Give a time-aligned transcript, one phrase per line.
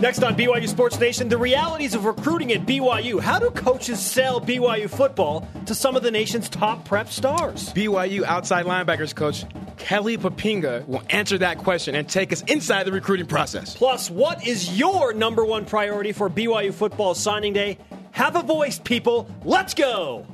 [0.00, 3.20] Next on BYU Sports Nation, the realities of recruiting at BYU.
[3.20, 7.70] How do coaches sell BYU football to some of the nation's top prep stars?
[7.74, 9.44] BYU outside linebackers coach
[9.76, 13.76] Kelly Poppinga will answer that question and take us inside the recruiting process.
[13.76, 17.76] Plus, what is your number one priority for BYU football signing day?
[18.12, 19.28] Have a voice, people.
[19.44, 20.26] Let's go.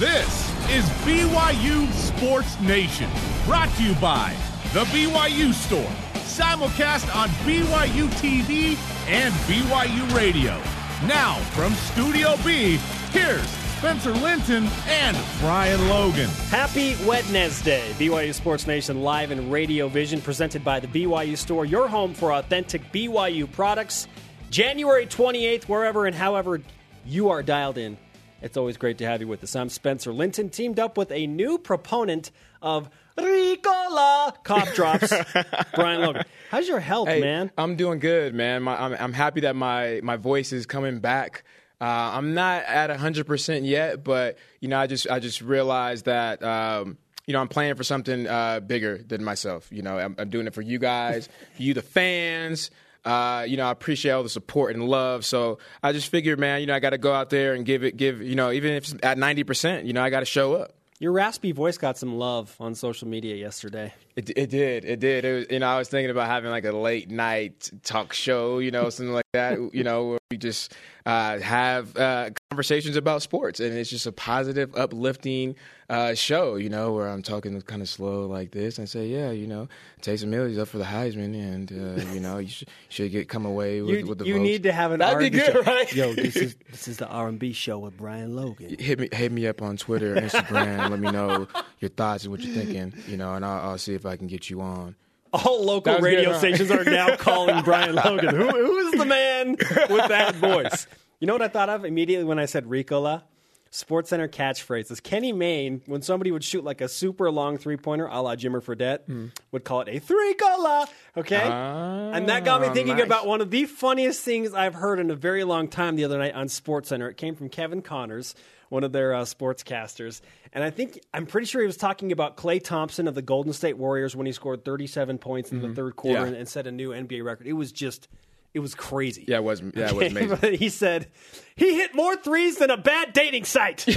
[0.00, 0.26] This
[0.70, 3.08] is BYU Sports Nation,
[3.44, 4.34] brought to you by
[4.72, 5.90] The BYU Store,
[6.28, 8.76] simulcast on BYU TV
[9.08, 10.60] and BYU Radio.
[11.06, 12.78] Now, from Studio B,
[13.12, 16.28] here's Spencer Linton and Brian Logan.
[16.50, 21.88] Happy Wednesday, BYU Sports Nation live and Radio Vision, presented by the BYU Store, your
[21.88, 24.06] home for authentic BYU products.
[24.50, 26.60] January 28th, wherever and however
[27.06, 27.96] you are dialed in.
[28.42, 29.56] It's always great to have you with us.
[29.56, 35.12] I'm Spencer Linton, teamed up with a new proponent of Ricola cough drops,
[35.74, 36.24] Brian Logan.
[36.50, 37.50] How's your health, Hey, man?
[37.58, 38.62] I'm doing good, man.
[38.62, 41.44] My, I'm, I'm happy that my, my voice is coming back.
[41.80, 46.42] Uh, I'm not at 100% yet, but you know, I just I just realized that
[46.42, 49.68] um, you know I'm playing for something uh, bigger than myself.
[49.70, 52.70] You know, I'm, I'm doing it for you guys, you the fans.
[53.04, 55.24] Uh, you know, I appreciate all the support and love.
[55.24, 57.84] So I just figured, man, you know, I got to go out there and give
[57.84, 60.54] it, give you know, even if it's at 90%, you know, I got to show
[60.54, 60.74] up.
[61.00, 63.94] Your raspy voice got some love on social media yesterday.
[64.18, 64.84] It, it did.
[64.84, 65.24] It did.
[65.24, 68.58] It was, you know, I was thinking about having like a late night talk show,
[68.58, 70.74] you know, something like that, you know, where we just
[71.06, 73.60] uh, have uh, conversations about sports.
[73.60, 75.54] And it's just a positive, uplifting
[75.88, 79.30] uh, show, you know, where I'm talking kind of slow like this and say, yeah,
[79.30, 79.68] you know,
[80.02, 83.28] Taysom Hill is up for the Heisman and, uh, you know, you should, should get
[83.28, 84.42] come away with, You, with the you votes.
[84.42, 85.62] need to have an That'd R&B be good, show.
[85.62, 85.92] right?
[85.94, 88.76] Yo, this is this is the R and B show with Brian Logan.
[88.78, 90.90] Hit me, hit me up on Twitter, Instagram.
[90.90, 91.46] let me know
[91.80, 94.26] your thoughts and what you're thinking, you know, and I'll, I'll see if I can
[94.26, 94.96] get you on.
[95.32, 98.34] All local radio good, stations are now calling Brian Logan.
[98.34, 100.86] Who, who is the man with that voice?
[101.20, 103.22] You know what I thought of immediately when I said Ricola?
[103.70, 105.02] Sports Center catchphrases.
[105.02, 108.62] Kenny Mayne, when somebody would shoot like a super long three pointer, a la Jimmer
[108.62, 109.26] Fredette, Hmm.
[109.52, 110.88] would call it a three cola.
[111.18, 111.36] Okay?
[111.36, 113.04] and that got me Ah, thinking nice.
[113.04, 116.16] about one of the funniest things I've heard in a very long time the other
[116.16, 117.10] night on Sports Center.
[117.10, 118.34] It came from Kevin Connors,
[118.68, 120.20] one of their uh, sportscasters.
[120.52, 123.52] And I think, I'm pretty sure he was talking about Klay Thompson of the Golden
[123.52, 126.22] State Warriors when he scored 37 points in the third quarter Mm-hmm.
[126.24, 126.28] Yeah.
[126.28, 127.46] and, and set a new NBA record.
[127.46, 128.08] It was just,
[128.54, 129.24] it was crazy.
[129.28, 130.54] Yeah, it was, yeah, it was amazing.
[130.58, 131.08] He said
[131.56, 133.84] he hit more threes than a bad dating site.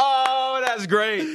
[0.00, 1.26] Oh, that's great.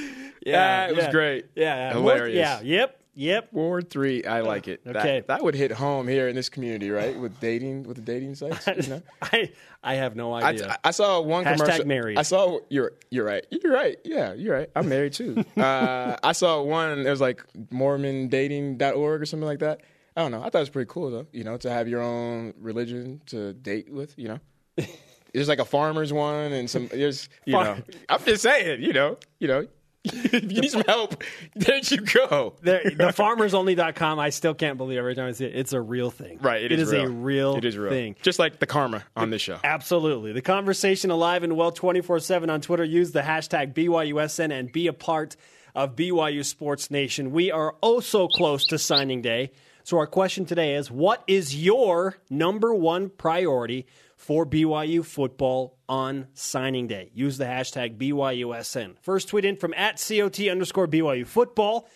[0.45, 1.45] Yeah, it was great.
[1.55, 2.35] Yeah, Hilarious.
[2.37, 3.51] Yeah, yep, yep.
[3.51, 4.81] Ward three, I like it.
[4.85, 5.23] Okay.
[5.27, 7.17] that, would hit home here in this community, right?
[7.17, 8.67] With dating, with the dating sites.
[8.67, 9.01] You know?
[9.21, 9.51] I
[9.83, 10.77] I have no idea.
[10.83, 11.85] I saw one Hashtag commercial.
[11.85, 12.17] married.
[12.17, 13.45] I saw you're you're right.
[13.51, 13.97] You're right.
[14.03, 14.69] Yeah, you're right.
[14.75, 15.43] I'm married too.
[15.57, 17.05] uh, I saw one.
[17.05, 19.81] It was like MormonDating.org or something like that.
[20.15, 20.41] I don't know.
[20.41, 21.27] I thought it was pretty cool though.
[21.31, 24.17] You know, to have your own religion to date with.
[24.17, 24.39] You know,
[25.33, 26.87] there's like a farmer's one and some.
[26.87, 27.77] There's you know.
[28.09, 28.81] I'm just saying.
[28.81, 29.17] You know.
[29.39, 29.67] You know.
[30.13, 31.23] if you need some help,
[31.55, 32.55] there you go.
[32.61, 35.55] There, the farmersonly.com, I still can't believe every time I see it.
[35.55, 36.39] It's a real thing.
[36.41, 36.61] Right.
[36.63, 37.01] it is, real.
[37.05, 37.89] a real It is real.
[37.91, 38.15] thing.
[38.21, 39.59] Just like the karma on this show.
[39.63, 40.33] Absolutely.
[40.33, 42.83] The conversation alive and well 24 7 on Twitter.
[42.83, 45.35] Use the hashtag BYUSN and be a part
[45.75, 47.31] of BYU Sports Nation.
[47.31, 49.51] We are oh so close to signing day.
[49.85, 53.85] So, our question today is what is your number one priority
[54.23, 57.11] for BYU football on signing day?
[57.13, 58.95] Use the hashtag BYUSN.
[59.01, 61.89] First tweet in from at COT underscore BYU football.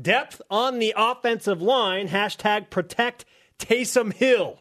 [0.00, 3.24] Depth on the offensive line, hashtag protect
[3.58, 4.60] Taysom Hill.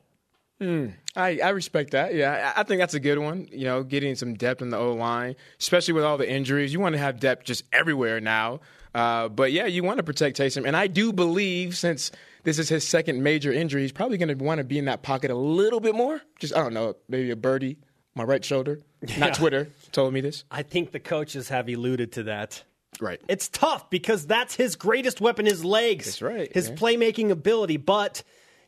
[1.16, 2.14] I, I respect that.
[2.16, 3.48] Yeah, I, I think that's a good one.
[3.52, 6.74] You know, getting some depth in the O line, especially with all the injuries.
[6.74, 8.62] You want to have depth just everywhere now.
[8.94, 12.12] Uh, but yeah, you want to protect Taysom, and I do believe since
[12.44, 15.02] this is his second major injury, he's probably going to want to be in that
[15.04, 16.22] pocket a little bit more.
[16.40, 17.78] Just I don't know, maybe a birdie,
[18.16, 18.80] my right shoulder.
[19.08, 19.18] Yeah.
[19.18, 20.44] Not Twitter told me this.
[20.52, 22.64] I think the coaches have alluded to that.
[23.00, 23.20] Right.
[23.28, 26.06] It's tough because that's his greatest weapon, his legs.
[26.06, 26.76] That's right, His yeah.
[26.76, 28.22] playmaking ability, but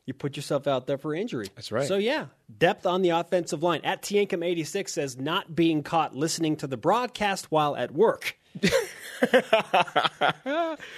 [0.07, 1.49] you put yourself out there for injury.
[1.55, 1.87] That's right.
[1.87, 2.27] So yeah,
[2.57, 3.81] depth on the offensive line.
[3.83, 8.37] At Tiankum86 says not being caught listening to the broadcast while at work.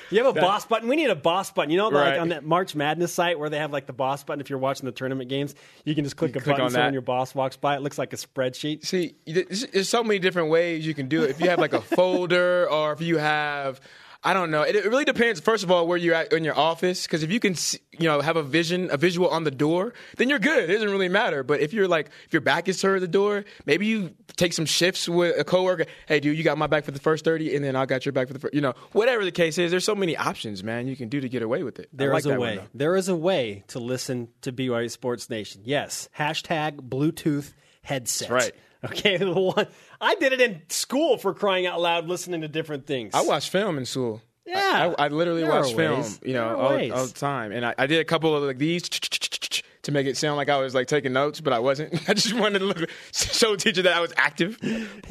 [0.10, 0.88] you have a boss button.
[0.90, 1.72] We need a boss button.
[1.72, 2.19] You know, like Right.
[2.19, 4.42] on that March Madness site where they have like the boss button.
[4.42, 6.80] If you're watching the tournament games, you can just click a click button on so
[6.81, 8.86] when your boss walks by, it looks like a spreadsheet.
[8.86, 11.30] See, there's so many different ways you can do it.
[11.31, 13.80] If you have like a folder, or if you have,
[14.25, 14.63] I don't know.
[14.63, 15.39] It, it really depends.
[15.39, 18.07] First of all, where you're at in your office, because if you can, see, you
[18.07, 20.68] know, have a vision, a visual on the door, then you're good.
[20.68, 21.44] It doesn't really matter.
[21.44, 24.66] But if you're like, if your back is toward the door, maybe you take some
[24.66, 25.86] shifts with a coworker.
[26.07, 28.13] Hey, dude, you got my back for the first thirty, and then I got your
[28.13, 28.56] back for the first.
[28.56, 30.88] You know, whatever the case is, there's so many options, man.
[30.88, 31.89] You can do to get away with it.
[31.94, 32.57] There I is a way.
[32.57, 35.62] one, there is a way to listen to BYU Sports Nation.
[35.66, 36.10] Yes.
[36.18, 38.30] Hashtag Bluetooth headset.
[38.30, 38.56] That's right.
[38.86, 39.18] Okay.
[39.26, 39.68] The one
[40.00, 43.14] I did it in school for crying out loud, listening to different things.
[43.14, 44.22] I watched film in school.
[44.46, 44.94] Yeah.
[44.98, 47.52] I, I, I literally There watch are film, you know, all, all the time.
[47.52, 48.84] And I, I did a couple of like these
[49.86, 52.10] to make it sound like I was like taking notes, but I wasn't.
[52.10, 54.60] I just wanted to look, show the teacher that I was active.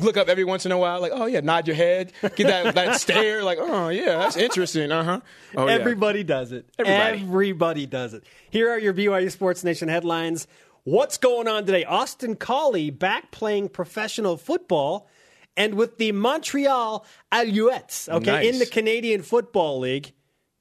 [0.01, 2.75] Look up every once in a while, like, oh yeah, nod your head, get that,
[2.75, 4.93] that stare, like, oh yeah, that's interesting.
[4.93, 5.21] Uh huh.
[5.57, 5.73] Oh, yeah.
[5.73, 6.67] Everybody does it.
[6.79, 7.23] Everybody.
[7.23, 8.25] Everybody does it.
[8.51, 10.47] Here are your BYU Sports Nation headlines.
[10.85, 11.85] What's going on today?
[11.85, 15.09] Austin Collie back playing professional football
[15.57, 18.53] and with the Montreal Alouettes, okay, Nice.
[18.53, 20.13] in the Canadian Football League.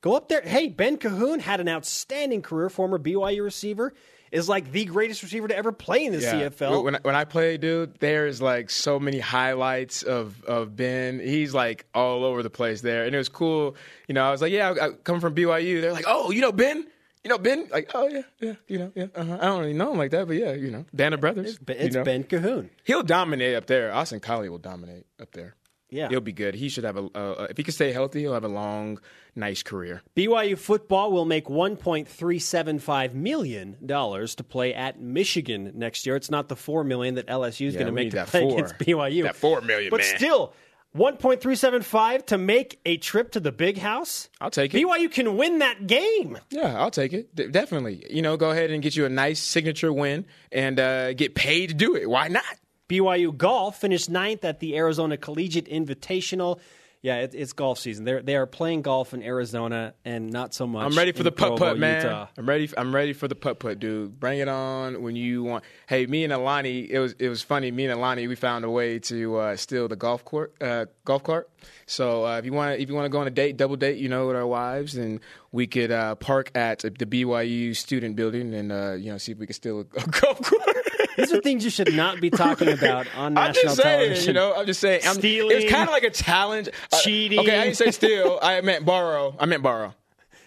[0.01, 0.41] Go up there.
[0.41, 3.93] Hey, Ben Cahoon had an outstanding career, former BYU receiver,
[4.31, 6.49] is like the greatest receiver to ever play in the Yeah.
[6.49, 6.83] CFL.
[6.83, 11.19] When I, when I play, dude, there's like so many highlights of of Ben.
[11.19, 13.75] He's like all over the place there, and it was cool.
[14.07, 15.81] You know, I was like, yeah, I, I come from BYU.
[15.81, 16.85] They're like, oh, you know Ben.
[17.23, 19.05] You know Ben, like oh yeah, yeah, you know, yeah.
[19.15, 19.37] Uh-huh.
[19.39, 21.57] I don't really know him like that, but yeah, you know, Band of Brothers.
[21.57, 22.03] But you it's know.
[22.03, 22.69] Ben Cahoon.
[22.83, 23.93] He'll dominate up there.
[23.93, 25.55] Austin Collie will dominate up there.
[25.89, 26.09] Yeah.
[26.09, 26.55] he'll be good.
[26.55, 27.05] He should have a.
[27.15, 28.99] Uh, if he can stay healthy, he'll have a long,
[29.35, 30.01] nice career.
[30.15, 36.15] BYU football will make $1.375 million to play at Michigan next year.
[36.15, 38.27] It's not the 4 million that LSU is Yeah, going to make need to that
[38.27, 38.53] play four.
[38.53, 39.23] against BYU.
[39.23, 40.17] That four million, But man.
[40.17, 40.53] still,
[40.95, 44.29] 1.375 to make a trip to the big house?
[44.39, 44.77] I'll take it.
[44.85, 46.37] BYU can win that game.
[46.51, 47.35] Yeah, I'll take it.
[47.51, 48.05] Definitely.
[48.09, 51.69] You know, go ahead and get you a nice signature win and uh, get paid
[51.69, 52.09] to do it.
[52.09, 52.43] Why not?
[52.89, 56.59] BYU golf finished ninth at the Arizona Collegiate Invitational.
[57.03, 58.05] Yeah, it, it's golf season.
[58.05, 60.85] They're they are playing golf in Arizona and not so much.
[60.85, 62.01] I'm ready for the putt putt, man.
[62.01, 62.27] Utah.
[62.37, 62.69] I'm ready.
[62.77, 64.17] I'm ready for the putt putt, dude.
[64.21, 65.65] Bring it on when you want.
[65.85, 67.71] Hey, me and Alani, it was it was funny.
[67.71, 71.23] Me and Alani, we found a way to uh, steal the golf court, uh, golf
[71.23, 71.49] cart.
[71.87, 73.97] So uh, if you want, if you want to go on a date, double date,
[73.97, 75.19] you know, with our wives, and
[75.51, 79.39] we could uh, park at the BYU student building and uh, you know see if
[79.39, 79.83] we could steal a,
[80.21, 80.72] golf court.
[81.17, 84.27] These are things you should not be talking about on I'm national just saying, television.
[84.27, 84.53] you know.
[84.55, 85.01] I'm just saying.
[85.05, 86.69] I'm, Stealing, It's kind of like a challenge.
[86.91, 87.39] Uh, cheating.
[87.39, 88.39] okay, I didn't say steal.
[88.41, 89.35] I meant borrow.
[89.39, 89.93] I meant borrow.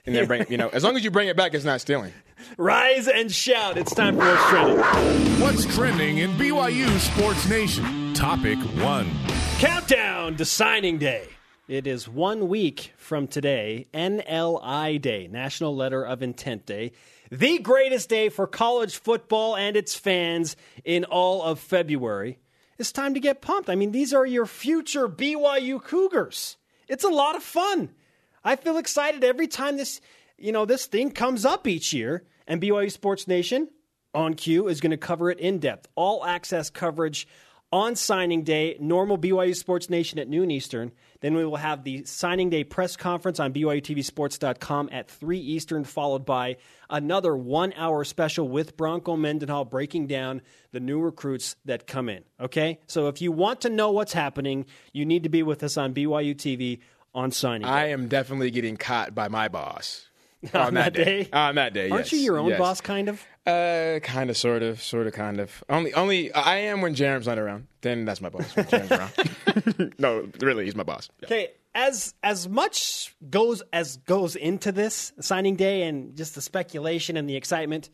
[0.06, 2.12] And then bring, you know, as long as you bring it back, it's not stealing.
[2.58, 3.76] Rise and shout.
[3.76, 5.40] It's time for what's trending.
[5.40, 8.14] What's trending in BYU Sports Nation?
[8.14, 9.10] Topic one.
[9.58, 11.28] Countdown to signing day.
[11.66, 16.92] It is one week from today, NLI Day, National Letter of Intent Day,
[17.30, 22.38] the greatest day for college football and its fans in all of February.
[22.78, 23.70] It's time to get pumped.
[23.70, 26.56] I mean, these are your future BYU Cougars.
[26.88, 27.90] It's a lot of fun.
[28.44, 30.00] I feel excited every time this,
[30.38, 32.24] you know, this thing comes up each year.
[32.46, 33.68] And BYU Sports Nation
[34.14, 35.88] on cue is going to cover it in depth.
[35.96, 37.26] All access coverage
[37.76, 40.92] on signing day, normal BYU Sports Nation at noon Eastern.
[41.20, 46.24] Then we will have the signing day press conference on BYUTVSports.com at 3 Eastern, followed
[46.24, 46.56] by
[46.88, 50.40] another one hour special with Bronco Mendenhall breaking down
[50.72, 52.24] the new recruits that come in.
[52.40, 52.80] Okay?
[52.86, 54.64] So if you want to know what's happening,
[54.94, 56.80] you need to be with us on BYU TV
[57.14, 57.68] on signing day.
[57.68, 60.08] I am definitely getting caught by my boss
[60.54, 61.28] On that day?
[61.32, 62.58] On that day, Aren't yes, you your own yes.
[62.58, 63.22] boss, kind of?
[63.46, 65.62] Uh, kind of, sort of, sort of, kind of.
[65.68, 67.68] Only, only I am when Jerem's not around.
[67.80, 68.56] Then that's my boss.
[68.56, 69.94] When Jerem's around.
[69.98, 71.08] no, really, he's my boss.
[71.20, 71.26] Yeah.
[71.26, 77.16] Okay, as as much goes as goes into this signing day and just the speculation
[77.16, 77.88] and the excitement,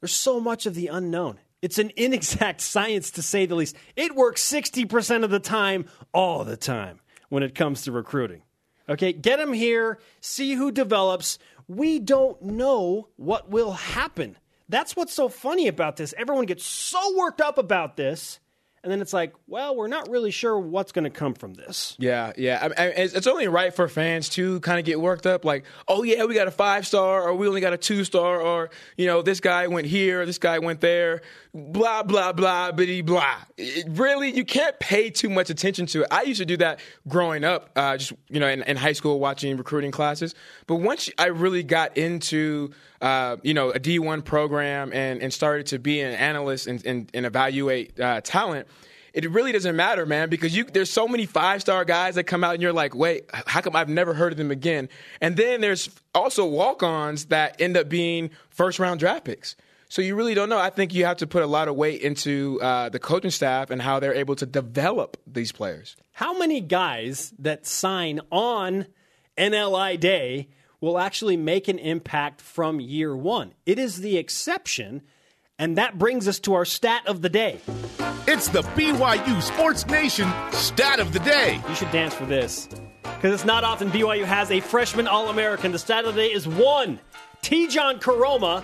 [0.00, 1.40] there's so much of the unknown.
[1.60, 3.76] It's an inexact science to say the least.
[3.96, 8.42] It works 60% of the time all the time when it comes to recruiting.
[8.88, 11.38] Okay, get them here, see who develops.
[11.66, 14.36] We don't know what will happen.
[14.68, 16.14] That's what's so funny about this.
[16.16, 18.38] Everyone gets so worked up about this,
[18.82, 21.96] and then it's like, well, we're not really sure what's going to come from this.
[21.98, 22.68] Yeah, yeah.
[22.76, 26.24] I, it's only right for fans to kind of get worked up, like, oh yeah,
[26.26, 29.22] we got a five star, or we only got a two star, or you know,
[29.22, 31.22] this guy went here, this guy went there,
[31.54, 33.38] blah blah blah, bitty blah.
[33.56, 36.08] It, really, you can't pay too much attention to it.
[36.10, 39.18] I used to do that growing up, uh, just you know, in, in high school,
[39.18, 40.34] watching recruiting classes.
[40.66, 42.70] But once I really got into
[43.00, 47.10] uh, you know, a D1 program and, and started to be an analyst and, and,
[47.14, 48.66] and evaluate uh, talent,
[49.14, 52.44] it really doesn't matter, man, because you there's so many five star guys that come
[52.44, 54.88] out and you're like, wait, how come I've never heard of them again?
[55.20, 59.56] And then there's also walk ons that end up being first round draft picks.
[59.88, 60.58] So you really don't know.
[60.58, 63.70] I think you have to put a lot of weight into uh, the coaching staff
[63.70, 65.96] and how they're able to develop these players.
[66.12, 68.86] How many guys that sign on
[69.38, 70.48] NLI Day
[70.80, 73.52] will actually make an impact from year one.
[73.66, 75.02] It is the exception,
[75.58, 77.60] and that brings us to our stat of the day.
[78.26, 81.60] It's the BYU Sports Nation stat of the day.
[81.68, 82.68] You should dance for this
[83.02, 85.72] because it's not often BYU has a freshman All American.
[85.72, 87.00] The stat of the day is one.
[87.42, 88.62] Tejan Koroma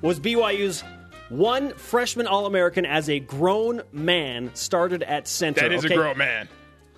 [0.00, 0.82] was BYU's
[1.28, 5.60] one freshman All American as a grown man started at center.
[5.60, 5.94] That is okay?
[5.94, 6.48] a grown man.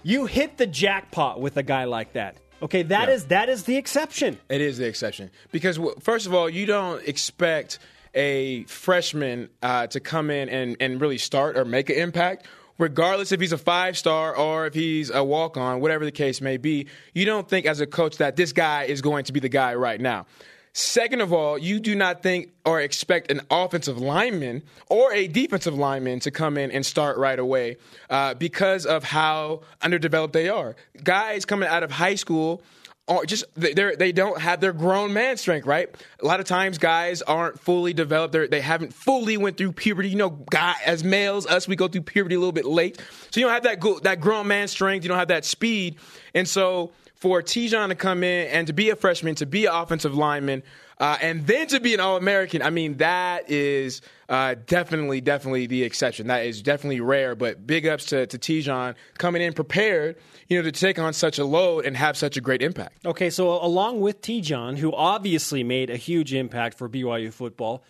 [0.02, 2.36] You hit the jackpot with a guy like that.
[2.62, 3.14] Okay, that Yeah.
[3.14, 4.38] is that is the exception.
[4.48, 7.78] It is the exception because first of all, you don't expect
[8.14, 12.46] a freshman uh, to come in and, and really start or make an impact.
[12.78, 16.40] Regardless if he's a five star or if he's a walk on, whatever the case
[16.40, 19.40] may be, you don't think as a coach that this guy is going to be
[19.40, 20.26] the guy right now.
[20.74, 25.74] Second of all, you do not think or expect an offensive lineman or a defensive
[25.74, 27.76] lineman to come in and start right away
[28.08, 30.74] uh, because of how underdeveloped they are.
[31.04, 32.62] Guys coming out of high school
[33.08, 35.94] are just they they're- don't have their grown man strength, right?
[36.22, 38.32] A lot of times, guys aren't fully developed.
[38.32, 40.08] They're, they haven't fully went through puberty.
[40.08, 42.98] You know, guy as males, us we go through puberty a little bit late,
[43.30, 45.02] so you don't have that go, that grown man strength.
[45.02, 45.96] You don't have that speed,
[46.32, 49.72] and so for Tejan to come in and to be a freshman, to be an
[49.72, 50.64] offensive lineman,
[50.98, 55.66] uh, and then to be an All American, I mean, that is uh, definitely, definitely
[55.68, 56.26] the exception.
[56.26, 60.16] That is definitely rare, but big ups to, to Tejan coming in prepared,
[60.48, 63.06] you know, to take on such a load and have such a great impact.
[63.06, 67.84] Okay, so along with Tejan, who obviously made a huge impact for BYU football,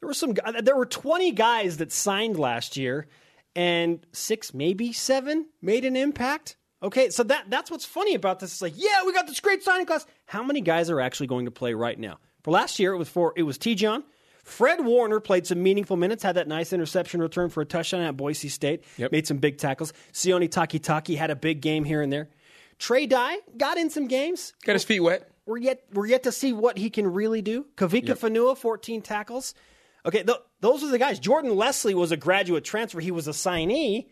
[0.00, 0.32] there were some.
[0.32, 3.08] gu- There were twenty guys that signed last year,
[3.56, 6.56] and six, maybe seven, made an impact.
[6.82, 8.52] Okay, so that that's what's funny about this.
[8.52, 10.06] It's like, yeah, we got this great signing class.
[10.26, 12.18] How many guys are actually going to play right now?
[12.42, 14.02] For last year, it was for it was Tejan.
[14.44, 18.16] Fred Warner played some meaningful minutes, had that nice interception return for a touchdown at
[18.16, 19.10] Boise State, Yep.
[19.10, 19.92] made some big tackles.
[20.12, 22.28] Sione Takitaki had a big game here and there.
[22.78, 24.52] Trey Dye got in some games.
[24.64, 25.28] Got his feet wet.
[25.46, 27.66] We're yet we're yet to see what he can really do.
[27.76, 29.54] Kavika Fanua, 14 tackles.
[30.04, 31.18] Okay, th- those are the guys.
[31.18, 33.00] Jordan Leslie was a graduate transfer.
[33.00, 34.06] He was a signee,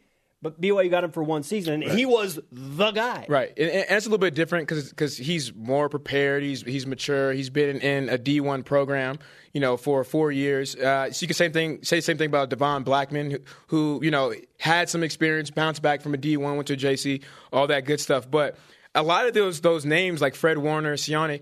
[0.44, 3.24] but BYU got him for one season, and he was the guy.
[3.30, 6.42] Right, and, and it's a little bit different because he's more prepared.
[6.42, 7.32] He's he's mature.
[7.32, 9.18] He's been in a D one program,
[9.54, 10.76] you know, for four years.
[10.76, 14.04] Uh, so you can same thing say the same thing about Devon Blackmon, who, who
[14.04, 17.66] you know had some experience, bounced back from a D one, went to JC, all
[17.68, 18.30] that good stuff.
[18.30, 18.58] But
[18.94, 21.40] a lot of those those names like Fred Warner, Sione.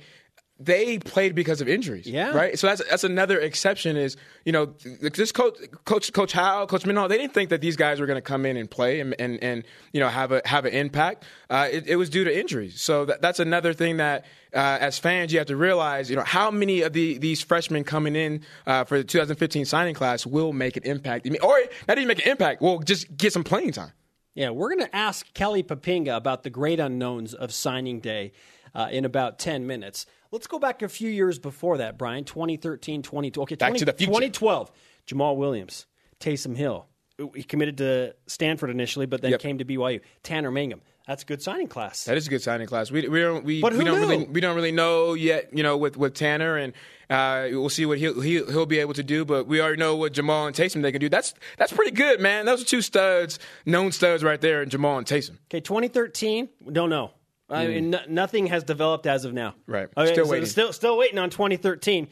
[0.65, 2.31] They played because of injuries, Yeah.
[2.33, 2.59] right?
[2.59, 3.97] So that's that's another exception.
[3.97, 4.67] Is you know
[5.01, 8.17] this coach, coach, Coach Howe, Coach Minot, they didn't think that these guys were going
[8.17, 11.25] to come in and play and, and and you know have a have an impact.
[11.51, 12.81] Uh, it, it was due to injuries.
[12.81, 16.11] So that, that's another thing that uh, as fans you have to realize.
[16.11, 19.95] You know how many of the these freshmen coming in uh, for the 2015 signing
[19.95, 22.63] class will make an impact, I mean, or not even make an impact.
[22.63, 23.93] Will just get some playing time.
[24.35, 28.33] Yeah, we're going to ask Kelly Poppinga about the great unknowns of signing day
[28.75, 30.07] uh, in about 10 minutes.
[30.33, 32.25] Let's go back a few years before that, Brian.
[32.25, 33.47] 2013, 2012.
[33.47, 34.11] Okay, Back 20 to the future.
[34.11, 34.71] 2012.
[35.07, 35.87] Jamaal Williams,
[36.21, 36.87] Taysom Hill.
[37.35, 39.41] He committed to Stanford initially, but then Yep.
[39.41, 40.01] came to BYU.
[40.23, 40.81] Tanner Mangum.
[41.07, 42.05] That's a good signing class.
[42.05, 42.91] That is a good signing class.
[42.91, 43.95] We, we don't we, we don't knew?
[43.97, 45.51] really we don't really know yet.
[45.53, 46.73] You know, with, with Tanner and
[47.11, 49.25] uh, we'll see what he'll, he'll he'll be able to do.
[49.25, 51.09] But we already know what Jamaal and Taysom they can do.
[51.09, 52.47] That's that's pretty good, man.
[52.47, 55.39] Those are two studs, known studs right there, in Jamaal and Taysom.
[55.51, 56.49] Okay, 2013.
[56.71, 57.11] Don't know.
[57.53, 59.51] I mean, n- nothing has developed as of now.
[59.51, 59.55] Mm.
[59.67, 59.89] Right.
[59.97, 60.47] Okay, Still so waiting.
[60.47, 62.09] Still, still waiting on 2013.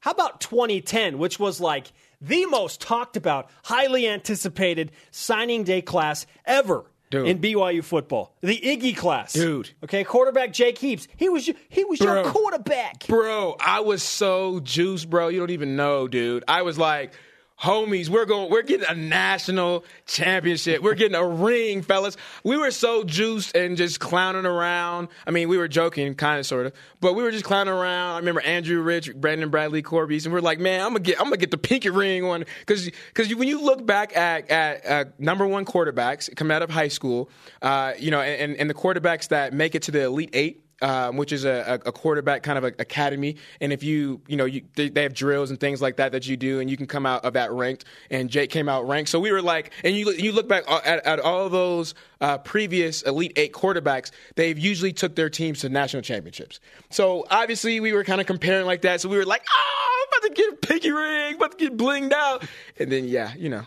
[0.00, 6.26] How about 2010, which was like the most talked about, highly anticipated signing day class
[6.46, 7.26] ever Dude.
[7.28, 8.34] in BYU football?
[8.40, 9.70] The Iggy class, Dude.
[9.84, 11.06] Okay, quarterback Jake Heaps.
[11.16, 13.06] He was your, he was your quarterback.
[13.08, 15.28] Bro, I was so juiced, bro.
[15.28, 16.44] You don't even know, dude.
[16.48, 17.12] I was like,
[17.62, 20.82] homies, we're going, we're getting a national championship.
[20.82, 22.16] We're getting a ring, fellas.
[22.42, 25.08] We were so juiced and just clowning around.
[25.26, 28.14] I mean, we were joking, kind of, sort of, but we were just clowning around.
[28.14, 31.26] I remember Andrew Rich, Brandon Bradley, Corby's, and we're like, man, I'm gonna get, I'm
[31.26, 35.10] gonna get the pinky ring one because, because when you look back at at uh,
[35.18, 37.30] number one quarterbacks coming out of high school,
[37.62, 41.16] uh, you know, and, and the quarterbacks that make it to the elite eight um,
[41.16, 43.36] which is a, a quarterback kind of a academy.
[43.60, 46.36] And if you, you know, you, they, have drills and things like that that you
[46.36, 47.84] do, and you can come out of that ranked.
[48.10, 49.10] And Jake came out ranked.
[49.10, 53.02] So we were like, and you you look back at, at all those uh, previous
[53.02, 56.60] Elite Eight quarterbacks, they've usually took their teams to national championships.
[56.90, 59.00] So obviously we were kind of comparing like that.
[59.00, 61.76] So we were like, oh, I'm about to get a pinky ring, about to get
[61.76, 62.44] blinged out.
[62.78, 63.62] And then yeah, you know.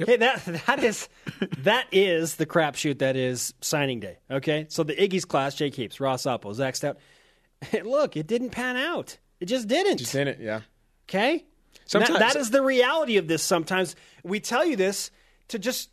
[0.00, 1.08] Okay, that that is
[1.58, 4.18] that is the crapshoot that is signing day.
[4.30, 6.98] Okay, so the Iggy's class: Jake Heaps, Ross Apo, Zach Stout.
[7.84, 9.18] Look, it didn't pan out.
[9.40, 9.98] It just didn't.
[9.98, 10.60] Just it, yeah.
[11.08, 11.44] Okay?
[11.86, 13.96] Sometimes- that, that is the reality of this sometimes.
[14.22, 15.10] We tell you this
[15.48, 15.90] to just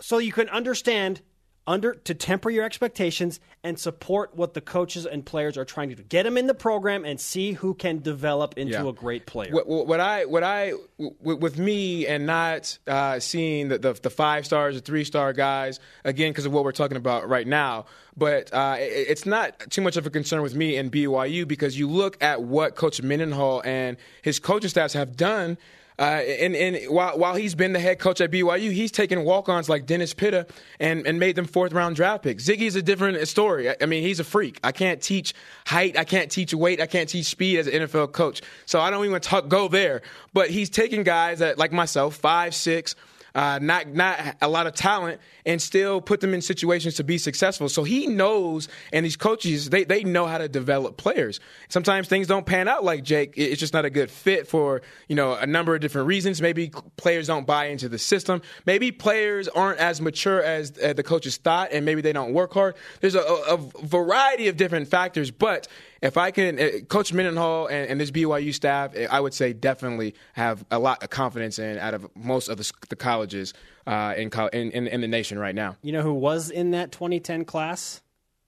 [0.00, 1.22] so you can understand
[1.66, 5.96] under to temper your expectations and support what the coaches and players are trying to
[5.96, 6.02] do.
[6.04, 8.88] Get them in the program and see who can develop into Yeah.
[8.88, 9.50] a great player.
[9.52, 10.74] What, what I what I
[11.20, 15.80] with me and not uh, seeing the, the the five stars, the three star guys
[16.04, 17.86] again because of what we're talking about right now.
[18.16, 21.78] But uh, it, it's not too much of a concern with me and BYU because
[21.78, 25.58] you look at what Coach Mendenhall and his coaching staffs have done.
[25.98, 29.68] Uh, and and while, while he's been the head coach at BYU, he's taken walk-ons
[29.68, 30.46] like Dennis Pitta
[30.78, 32.44] and, and made them fourth-round draft picks.
[32.44, 33.70] Ziggy's a different story.
[33.70, 34.60] I, I mean, he's a freak.
[34.62, 35.32] I can't teach
[35.66, 35.96] height.
[35.98, 36.80] I can't teach weight.
[36.80, 38.42] I can't teach speed as an NFL coach.
[38.66, 40.02] So I don't even talk, go there.
[40.34, 42.94] But he's taking guys that, like myself, five, six,
[43.36, 47.18] uh, not not a lot of talent, and still put them in situations to be
[47.18, 47.68] successful.
[47.68, 51.38] So he knows, and these coaches they they know how to develop players.
[51.68, 53.34] Sometimes things don't pan out like Jake.
[53.36, 56.40] It's just not a good fit for you know a number of different reasons.
[56.40, 58.40] Maybe players don't buy into the system.
[58.64, 62.54] Maybe players aren't as mature as uh, the coaches thought, and maybe they don't work
[62.54, 62.74] hard.
[63.02, 65.68] There's a, a variety of different factors, but
[66.02, 69.52] if I can, uh, Coach Mendenhall and, and this BYU staff, uh, I would say
[69.52, 73.54] definitely have a lot of confidence in out of most of the, the colleges
[73.86, 75.76] uh, in, in, in in the nation right now.
[75.82, 78.02] You know who was in that 2010 class?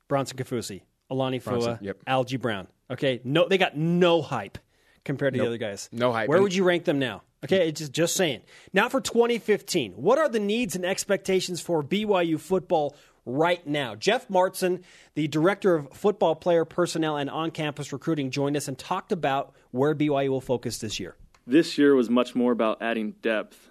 [0.08, 1.98] Bronson Kaufusi, Alani Bronson, Fua, yep.
[2.06, 2.66] Algie Brown.
[2.90, 4.58] Okay, no, they got no hype
[5.04, 5.88] compared to the other guys.
[5.92, 6.28] No hype.
[6.28, 7.22] Where would you rank them now?
[7.44, 8.40] Okay, it's just just saying.
[8.72, 12.96] Now for 2015, what are the needs and expectations for BYU football
[13.28, 13.94] right now?
[13.94, 14.82] Jeff Martson,
[15.14, 19.94] the director of football player personnel and on-campus recruiting, joined us and talked about where
[19.94, 21.14] BYU will focus this year.
[21.46, 23.68] This year was much more about adding depth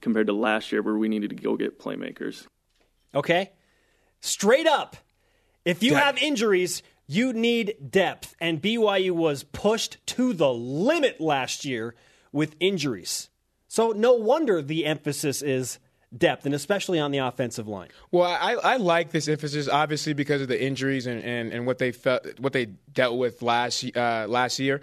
[0.00, 2.46] compared to last year, where we needed to go get playmakers.
[3.14, 3.52] Okay?
[4.20, 4.96] Straight up.
[5.64, 6.04] If you Depth.
[6.04, 8.36] have injuries, you need depth.
[8.40, 11.94] And BYU was pushed to the limit last year
[12.32, 13.30] with injuries.
[13.66, 15.78] So no wonder the emphasis is
[16.16, 17.88] depth, and especially on the offensive line.
[18.10, 21.78] Well, I, I like this emphasis obviously because of the injuries and, and, and what
[21.78, 24.80] they felt what they dealt with last uh, last year.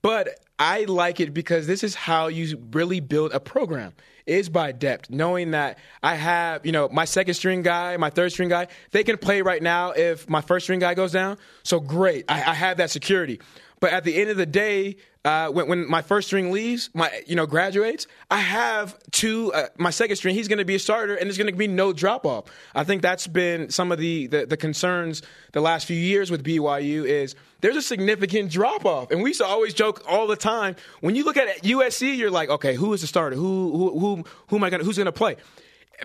[0.00, 3.92] But I like it because this is how you really build a program
[4.26, 8.32] is by depth, knowing that I have, you know, my second string guy, my third
[8.32, 11.38] string guy, they can play right now if my first string guy goes down.
[11.64, 13.40] So great, I, I have that security.
[13.82, 17.10] But at the end of the day, uh, when, when my first string leaves, my
[17.26, 19.52] you know graduates, I have two.
[19.52, 21.66] Uh, my second string, he's going to be a starter, and there's going to be
[21.66, 22.44] no drop off.
[22.76, 26.44] I think that's been some of the, the the concerns the last few years with
[26.44, 30.36] BYU is there's a significant drop off, and we used to always joke all the
[30.36, 30.76] time.
[31.00, 33.34] When you look at USC, you're like, okay, who is the starter?
[33.34, 34.84] Who who who who am I going?
[34.84, 35.38] Who's going to play?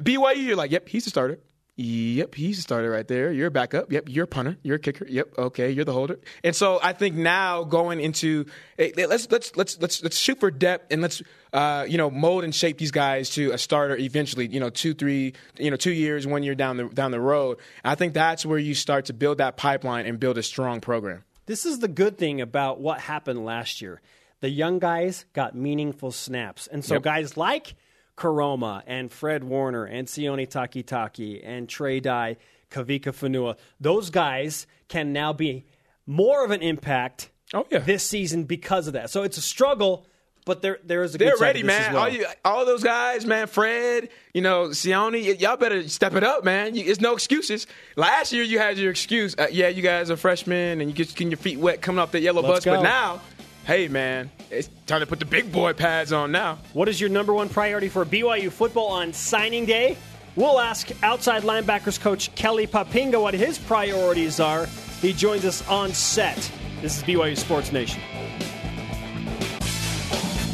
[0.02, 1.38] BYU, you're like, yep, he's the starter.
[1.80, 3.32] Yep, he's the starter right there.
[3.32, 3.92] You're a backup.
[3.92, 4.58] Yep, you're a punter.
[4.64, 5.06] You're a kicker.
[5.08, 6.20] Yep, okay, you're the holder.
[6.44, 8.46] And so I think now going into
[8.78, 11.22] hey, let's let's let's let's let's shoot for depth and let's
[11.54, 14.48] uh, you know mold and shape these guys to a starter eventually.
[14.48, 17.60] You know, two three you know two years, one year down the down the road.
[17.86, 21.26] I think that's where you start to build that pipeline and build a strong program.
[21.46, 24.02] This is the good thing about what happened last year.
[24.42, 26.66] The young guys got meaningful snaps.
[26.68, 27.04] And so Yep.
[27.04, 27.76] guys like
[28.18, 32.38] Koroma and Fred Warner and Sione Takitaki and Trey Dye,
[32.72, 35.66] Kavika Fanua, those guys can now be
[36.06, 37.80] more of an impact Oh, yeah.
[37.80, 39.10] this season because of that.
[39.10, 40.06] So it's a struggle,
[40.46, 41.94] but there there is a good They're ready, man.
[41.94, 42.04] well.
[42.04, 43.48] All you, all those guys, man.
[43.48, 46.76] Fred, you know, Sione, y'all better step it up, man.
[46.76, 47.68] You, it's no excuses.
[47.96, 49.36] Last year you had your excuse.
[49.38, 52.12] Uh, yeah, you guys are freshmen and you get getting your feet wet coming off
[52.12, 52.76] that yellow Let's bus.
[52.78, 53.22] But now,
[53.68, 56.58] hey, man, it's time to put the big boy pads on now.
[56.72, 59.98] What is your number one priority for BYU football on signing day?
[60.38, 64.68] We'll ask outside linebackers coach Kelly Poppinga what his priorities are.
[65.02, 66.38] He joins us on set.
[66.82, 68.02] This is BYU Sports Nation.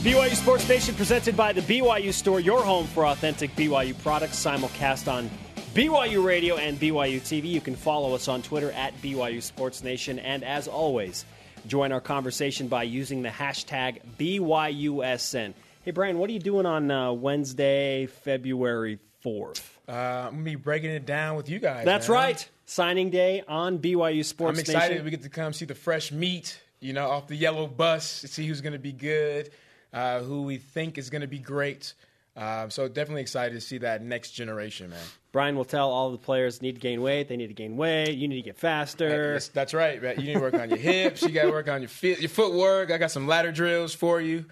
[0.01, 5.11] BYU Sports Nation presented by the BYU Store, your home for authentic BYU products, simulcast
[5.11, 5.29] on
[5.75, 7.45] BYU Radio and BYU TV.
[7.45, 10.17] You can follow us on Twitter at BYU Sports Nation.
[10.17, 11.25] And as always,
[11.67, 15.53] join our conversation by using the hashtag BYUSN.
[15.83, 19.63] Hey, Brian, what are you doing on uh, Wednesday, February 4th?
[19.87, 21.85] Uh, I'm gonna be breaking it down with you guys.
[21.85, 22.15] That's man.
[22.15, 22.49] right.
[22.65, 25.05] Signing day on BYU Sports I'm excited Nation.
[25.05, 28.47] we get to come see the fresh meat, you know, off the yellow bus, see
[28.47, 29.51] who's going to be good,
[29.91, 31.93] uh, who we think is going to be great.
[32.35, 34.99] Um, so definitely excited to see that next generation, man.
[35.31, 37.27] Brian will tell all the players need to gain weight.
[37.27, 38.13] They need to gain weight.
[38.13, 39.33] You need to get faster.
[39.33, 40.19] That's, that's right, man.
[40.19, 41.21] You need to work on your hips.
[41.21, 42.91] You got to work on your feet, your footwork.
[42.91, 44.45] I got some ladder drills for you.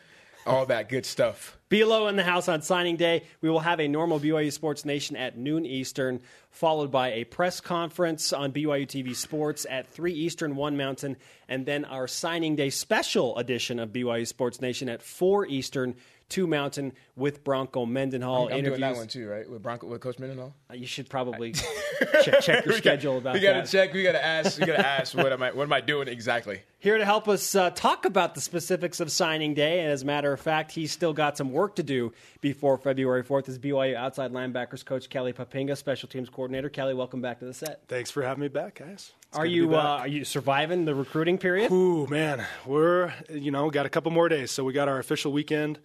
[0.45, 1.57] All that good stuff.
[1.69, 3.23] Below in the house on signing day.
[3.41, 7.61] We will have a normal BYU Sports Nation at noon Eastern, followed by a press
[7.61, 11.17] conference on BYU TV Sports at 3 Eastern, 1 Mountain,
[11.47, 15.95] and then our signing day special edition of BYU Sports Nation at 4 Eastern,
[16.31, 18.47] Two Mountain with Bronco Mendenhall.
[18.47, 19.47] I'm, I'm doing that one too, right?
[19.47, 20.55] With Bronco, with Coach Mendenhall.
[20.69, 21.51] Uh, You should probably
[22.23, 23.33] check, check your schedule about that.
[23.33, 23.93] we gotta check.
[23.93, 24.59] We gotta ask.
[24.59, 25.13] We gotta ask.
[25.15, 25.51] What am I?
[25.51, 26.61] What am I doing exactly?
[26.81, 30.05] Here to help us uh, talk about the specifics of signing day, and as a
[30.05, 33.93] matter of fact, he's still got some work to do before February 4th, is BYU
[33.93, 36.69] outside linebackers coach Kelly Poppinga, special teams coordinator.
[36.69, 37.83] Kelly, welcome back to the set.
[37.87, 39.11] Thanks for having me back, guys.
[39.27, 41.71] It's Are you uh, are you surviving the recruiting period?
[41.71, 45.31] Ooh, man, we're you know got a couple more days, so we got our official
[45.31, 45.77] weekend,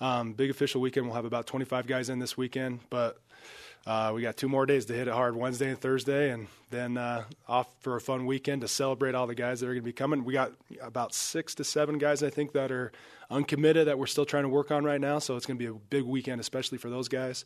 [0.00, 1.06] um, big official weekend.
[1.06, 3.20] We'll have about 25 guys in this weekend, but
[3.86, 6.96] uh, we got two more days to hit it hard Wednesday and Thursday, and then
[6.96, 9.86] uh, off for a fun weekend to celebrate all the guys that are going to
[9.86, 10.24] be coming.
[10.24, 12.92] We got about six to seven guys, I think, that are
[13.30, 15.18] uncommitted that we're still trying to work on right now.
[15.18, 17.44] So it's going to be a big weekend, especially for those guys.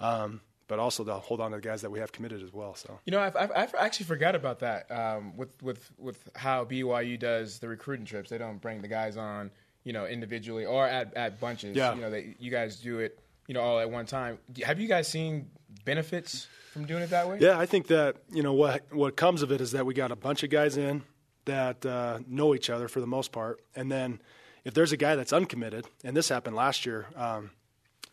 [0.00, 2.76] Um, but also to hold on to the guys that we have committed as well.
[2.76, 4.88] So You know, I've, I've, I've actually forgot about that.
[4.92, 9.16] Um, with with with how BYU does the recruiting trips, they don't bring the guys
[9.16, 9.50] on,
[9.82, 11.76] you know, individually or at, at bunches.
[11.76, 11.94] Yeah.
[11.96, 13.18] You know, they, you guys do it,
[13.50, 14.38] you know, all at one time.
[14.64, 15.50] Have you guys seen
[15.84, 17.38] benefits from doing it that way?
[17.40, 20.12] Yeah, I think that you know what what comes of it is that we got
[20.12, 21.02] a bunch of guys in
[21.46, 24.22] that uh, know each other for the most part, and then
[24.64, 27.50] if there's a guy that's uncommitted, and this happened last year, um,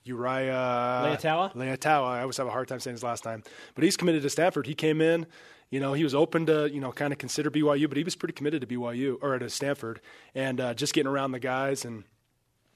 [0.05, 1.53] Uriah Leiataua?
[1.53, 3.43] Leiataua, I always have a hard time saying his last time,
[3.75, 4.65] but he's committed to Stanford.
[4.65, 5.27] He came in,
[5.69, 8.15] you know, he was open to you know kind of consider BYU, but he was
[8.15, 10.01] pretty committed to BYU or to Stanford,
[10.33, 12.05] and uh, just getting around the guys and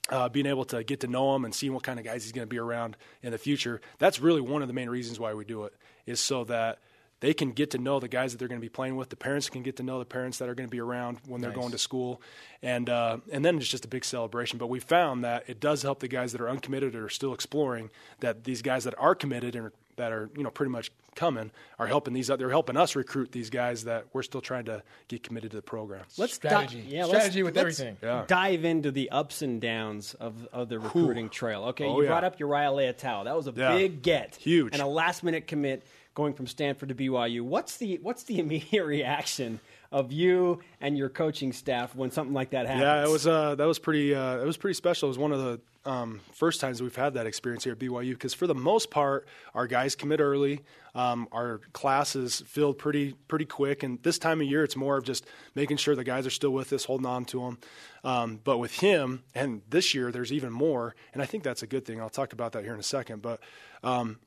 [0.09, 2.31] uh, being able to get to know him and seeing what kind of guys he's
[2.31, 3.79] going to be around in the future.
[3.99, 5.73] That's really one of the main reasons why we do it,
[6.05, 6.79] is so that
[7.19, 9.09] they can get to know the guys that they're going to be playing with.
[9.09, 11.39] The parents can get to know the parents that are going to be around when
[11.39, 11.59] they're Nice.
[11.59, 12.19] going to school,
[12.63, 14.57] and uh, and then it's just a big celebration.
[14.57, 17.33] But we found that it does help the guys that are uncommitted or are still
[17.33, 17.91] exploring.
[18.21, 21.87] That these guys that are committed and that are you know pretty much coming are
[21.87, 22.27] helping these.
[22.27, 25.61] They're helping us recruit these guys that we're still trying to get committed to the
[25.63, 26.03] program.
[26.17, 26.85] Let's di- Strategy.
[26.87, 27.97] yeah, Strategy let's, with let's everything.
[28.01, 28.23] Yeah.
[28.27, 31.63] Dive into the ups and downs of, of the recruiting trail.
[31.65, 32.09] Okay, Oh, you yeah.
[32.09, 33.25] brought up Uriah Leotal.
[33.25, 33.75] That was a Yeah.
[33.75, 34.73] big get, Huge.
[34.73, 35.83] and a last minute commit
[36.15, 37.41] going from Stanford to BYU.
[37.41, 39.59] What's the what's the immediate reaction
[39.91, 42.81] of you and your coaching staff when something like that happens?
[42.81, 45.07] Yeah, it was uh, that was pretty uh, it was pretty special.
[45.07, 48.11] It was one of the um, first times we've had that experience here at BYU
[48.11, 50.61] because for the most part, our guys commit early.
[50.93, 54.97] Um, our class is filled pretty pretty quick, and this time of year, it's more
[54.97, 55.25] of just
[55.55, 57.57] making sure the guys are still with us, holding on to them.
[58.03, 61.67] Um, but with him, and this year, there's even more, and I think that's a
[61.67, 61.99] good thing.
[61.99, 63.39] I'll talk about that here in a second, but.
[63.83, 64.19] Um,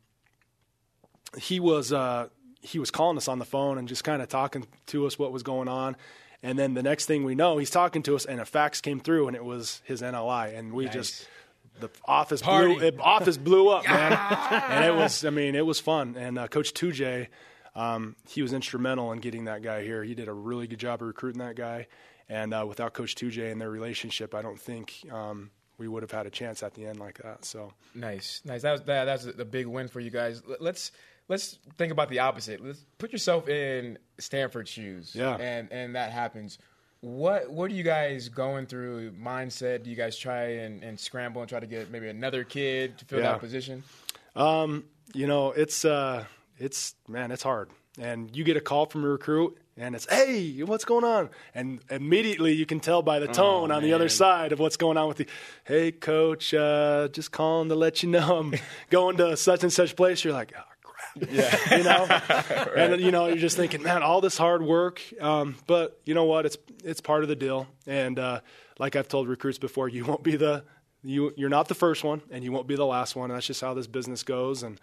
[1.37, 2.29] he was uh,
[2.65, 5.33] he was calling us on the phone and just kind of talking to us what
[5.33, 5.97] was going on.
[6.43, 9.01] And then the next thing we know, he's talking to us, and a fax came
[9.01, 11.27] through, and it was his NLI, and we just
[11.81, 12.75] the office Party.
[12.75, 14.13] blew it, office blew up, man.
[14.71, 16.17] and it was, I mean, it was fun.
[16.17, 17.29] And uh, Coach Tujague,
[17.75, 20.05] um, he was instrumental in getting that guy here.
[20.05, 21.87] He did a really good job of recruiting that guy.
[22.29, 26.13] And uh, without Coach Tujague and their relationship, I don't think um, we would have
[26.13, 27.45] had a chance at the end like that.
[27.45, 28.63] So Nice, nice.
[28.63, 29.05] That was that.
[29.05, 30.43] That's a big win for you guys.
[30.61, 30.93] Let's
[31.29, 32.65] let's think about the opposite.
[32.65, 35.15] Let's put yourself in Stanford's shoes.
[35.15, 35.37] Yeah.
[35.37, 36.59] and and that happens.
[37.01, 39.83] What what are you guys going through mindset?
[39.85, 43.05] Do you guys try and, and scramble and try to get maybe another kid to
[43.05, 43.33] fill Yeah.
[43.33, 43.83] that position?
[45.15, 46.25] you know, it's uh,
[46.59, 47.71] it's man, it's hard.
[48.01, 51.79] And you get a call from a recruit, and it's, "Hey, what's going on?" And
[51.91, 55.07] immediately you can tell by the tone on the other side of what's going on
[55.07, 55.27] with the,
[55.63, 58.55] "Hey, coach, uh, just calling to let you know I'm
[58.91, 60.74] going to such and such place." You're like, "Oh crap,"
[61.31, 62.05] yeah, you know,
[62.77, 66.25] and you know you're just thinking, "Man, all this hard work." Um, but you know
[66.25, 66.47] what?
[66.47, 67.67] It's it's part of the deal.
[67.87, 68.41] And uh,
[68.79, 70.65] like I've told recruits before, you won't be the
[71.03, 73.31] you you're not the first one, and you won't be the last one.
[73.31, 74.63] And that's just how this business goes.
[74.63, 74.81] And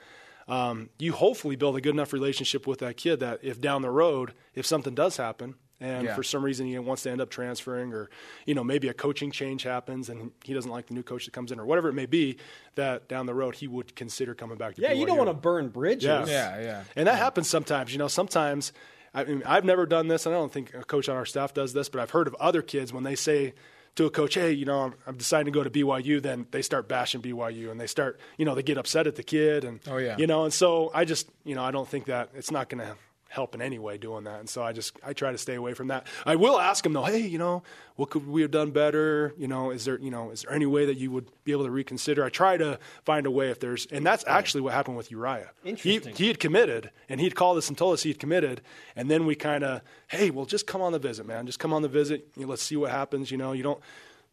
[0.47, 3.89] um, you hopefully build a good enough relationship with that kid that if down the
[3.89, 6.15] road, if something does happen, and Yeah.
[6.15, 8.09] for some reason he wants to end up transferring, or
[8.45, 11.31] you know maybe a coaching change happens and he doesn't like the new coach that
[11.33, 12.37] comes in, or whatever it may be,
[12.75, 15.33] that down the road he would consider coming back to yeah, you don't want to
[15.33, 16.05] burn bridges.
[16.05, 16.25] Yeah.
[16.25, 16.83] Yeah, yeah.
[16.95, 17.91] And that happens sometimes.
[17.91, 18.71] You know, sometimes
[19.13, 21.53] I mean, I've never done this, and I don't think a coach on our staff
[21.53, 23.53] does this, but I've heard of other kids when they say
[23.95, 26.61] to a coach, "Hey, you know, I'm, I'm deciding to go to BYU," then they
[26.61, 29.81] start bashing BYU, and they start, you know, they get upset at the kid, and
[29.89, 30.15] Oh, yeah.
[30.17, 32.79] you know, and so I just, you know, I don't think that it's not going
[32.87, 32.95] to
[33.31, 35.73] help in any way doing that, and so I just I try to stay away
[35.73, 36.05] from that.
[36.25, 37.63] I will ask them though, "Hey, you know,
[37.95, 39.33] what could we have done better?
[39.37, 41.63] You know, is there, you know, is there any way that you would be able
[41.63, 44.97] to reconsider?" I try to find a way if there's, and that's actually what happened
[44.97, 45.51] with Uriah.
[45.63, 46.13] Interesting.
[46.13, 48.61] He, he had committed, and he'd called us and told us he had committed,
[48.97, 51.45] and then we kind of, hey, well, just come on the visit, man.
[51.45, 52.27] Just come on the visit.
[52.35, 53.31] You know, let's see what happens.
[53.31, 53.79] You know, you don't,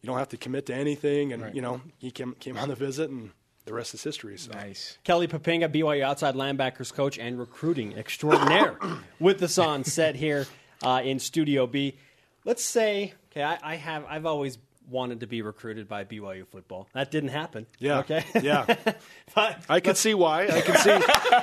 [0.01, 1.55] you don't have to commit to anything, and Right.
[1.55, 3.31] you know, he came came on the visit, and
[3.69, 4.37] the rest is history.
[4.37, 4.51] So.
[4.51, 4.97] Nice.
[5.03, 8.77] Kelly Poppinga, BYU outside linebackers coach and recruiting extraordinaire,
[9.19, 10.47] with us on set here
[10.83, 11.95] uh, in Studio B.
[12.45, 14.57] Let's say, okay, I, I have, I've always
[14.89, 16.87] wanted to be recruited by BYU football.
[16.93, 17.65] That didn't happen.
[17.79, 17.99] Yeah.
[17.99, 18.23] Okay.
[18.41, 18.65] Yeah.
[19.35, 20.43] but, I can see why.
[20.47, 20.89] I can see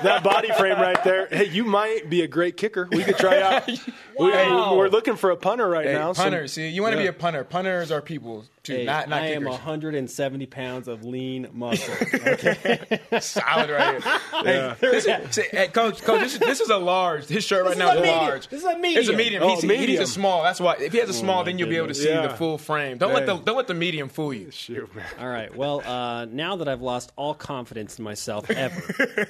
[0.03, 1.27] that body frame right there.
[1.27, 2.89] Hey, you might be a great kicker.
[2.91, 3.67] We could try out.
[4.19, 4.79] we, Wow.
[4.81, 6.13] are looking for a punter right Hey, now.
[6.13, 6.49] so- punter.
[6.49, 7.45] See, you want to be a punter.
[7.45, 9.53] Punters are people too, hey, not not I am kickers.
[9.59, 11.95] 170 pounds of lean muscle.
[12.15, 13.01] Okay.
[13.21, 14.21] Solid right here.
[14.43, 17.27] Hey, this is- see, hey, coach, coach, this is, this is a large.
[17.27, 18.17] His shirt right is now a is medium.
[18.19, 18.49] large.
[18.49, 19.01] This is a medium.
[19.01, 19.43] It's a medium.
[19.43, 19.51] Oh, medium.
[19.51, 20.03] Oh, he's, he needs medium.
[20.03, 20.43] a small.
[20.43, 20.77] That's why.
[20.81, 22.27] If he has a small, oh, then you'll be able to see Yeah.
[22.27, 22.99] the full frame.
[22.99, 23.45] Don't let the Man.
[23.45, 24.51] don't let the medium fool you.
[24.53, 25.07] Shoot, man.
[25.19, 25.55] All right.
[25.55, 29.29] Well, uh, now that I've lost all confidence in myself ever,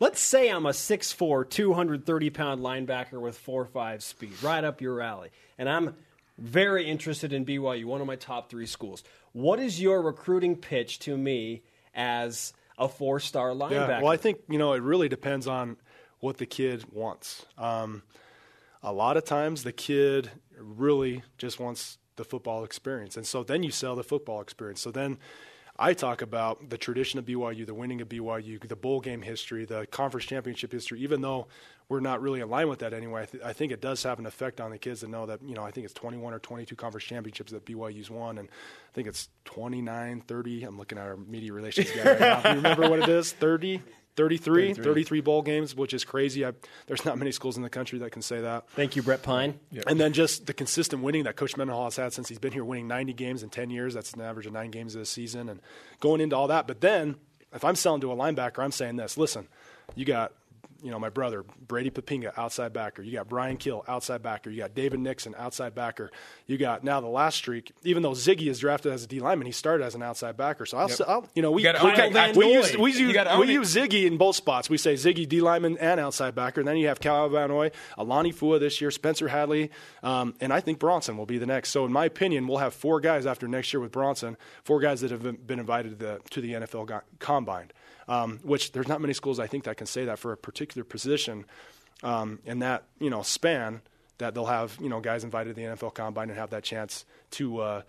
[0.00, 5.30] let's say I'm a 6'4", 230 pound linebacker with 4'5 speed, right up your alley,
[5.58, 5.94] and I'm
[6.38, 9.02] very interested in BYU, one of my top three schools.
[9.32, 11.62] What is your recruiting pitch to me
[11.94, 13.88] as a four star linebacker?
[13.88, 15.76] Yeah, well, I think you know it really depends on
[16.20, 17.44] what the kid wants.
[17.56, 18.02] Um,
[18.82, 23.62] a lot of times, the kid really just wants the football experience, and so then
[23.62, 24.80] you sell the football experience.
[24.80, 25.18] So then.
[25.78, 29.66] I talk about the tradition of BYU, the winning of BYU, the bowl game history,
[29.66, 31.00] the conference championship history.
[31.00, 31.48] Even though
[31.88, 34.18] we're not really in line with that anyway, I, th- I think it does have
[34.18, 36.38] an effect on the kids to know that you know I think it's 21 or
[36.38, 40.64] 22 conference championships that BYU's won, and I think it's 29, 30.
[40.64, 42.40] I'm looking at our media relations guy right now.
[42.40, 43.32] Do you remember what it is?
[43.32, 43.82] 30,
[44.16, 46.44] 33, 33, bowl games, which is crazy.
[46.44, 46.52] I,
[46.86, 48.68] there's not many schools in the country that can say that.
[48.70, 49.60] Thank you, Brett Pyne.
[49.86, 52.64] And then just the consistent winning that Coach Mendenhall has had since he's been here,
[52.64, 53.94] winning 90 games in 10 years.
[53.94, 55.60] That's an average of nine games a season, and
[56.00, 56.66] going into all that.
[56.66, 57.16] But then,
[57.52, 59.48] if I'm selling to a linebacker, I'm saying this: Listen,
[59.94, 60.32] you got.
[60.86, 63.02] You know, my brother, Brady Poppinga, outside backer.
[63.02, 64.50] You got Bryan Kehl, outside backer.
[64.50, 66.12] You got David Nixon, outside backer.
[66.46, 67.72] You got now the last streak.
[67.82, 70.64] Even though Ziggy is drafted as a D lineman, he started as an outside backer.
[70.64, 71.90] So I'll, I'll you know, we, You
[72.36, 72.46] we.
[72.46, 74.70] We use we use, we use Ziggy in both spots.
[74.70, 76.60] We say Ziggy D lineman and outside backer.
[76.60, 79.70] And then you have Cal Van Noy, Alani Fua this year, Spencer Hadley,
[80.04, 81.70] um, and I think Bronson will be the next.
[81.70, 85.00] So in my opinion, we'll have four guys after next year with Bronson, four guys
[85.00, 87.72] that have been invited to the, to the NFL go- combine.
[88.08, 90.36] Um, which there's not many schools I think that can say that for a
[90.76, 91.44] particular position
[92.02, 93.80] um, in that you know span
[94.18, 97.04] that they'll have you know guys invited to the NFL combine and have that chance
[97.32, 97.60] to.
[97.60, 97.82] Uh,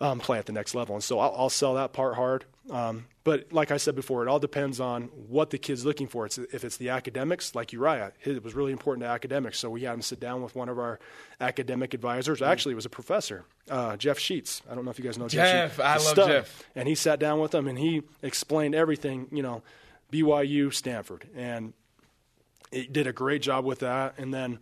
[0.00, 0.94] um, play at the next level.
[0.94, 2.44] And so I'll, I'll sell that part hard.
[2.70, 6.26] Um, but like I said before, it all depends on what the kid's looking for.
[6.26, 9.58] It's, if it's the academics, like Uriah, it was really important to academics.
[9.58, 10.98] So we had him sit down with one of our
[11.40, 12.42] academic advisors.
[12.42, 14.62] Actually, it was a professor, uh, Jeff Sheets.
[14.70, 15.76] I don't know if you guys know Jeff.
[15.78, 16.08] Jeff, Sheets.
[16.16, 16.28] I love.
[16.28, 16.64] Jeff.
[16.74, 19.62] And he sat down with him and he explained everything, you know,
[20.12, 21.28] BYU, Stanford.
[21.34, 21.72] And
[22.72, 24.14] it did a great job with that.
[24.18, 24.58] And then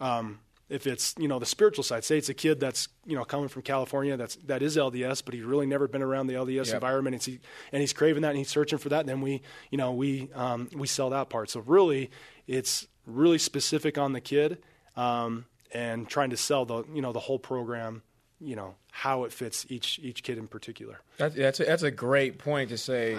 [0.00, 3.24] um, if it's you know the spiritual side, say it's a kid that's you know
[3.24, 6.66] coming from California that's that is LDS, but he's really never been around the LDS
[6.66, 6.74] Yep.
[6.74, 7.40] environment, and, he,
[7.72, 9.06] and he's craving that and he's searching for that.
[9.06, 11.48] then we you know we um, we sell that part.
[11.50, 12.10] So really,
[12.46, 14.58] it's really specific on the kid
[14.96, 18.02] um, and trying to sell the you know the whole program.
[18.40, 21.00] You know how it fits each each kid in particular.
[21.16, 23.16] That's that's a, that's a great point to say.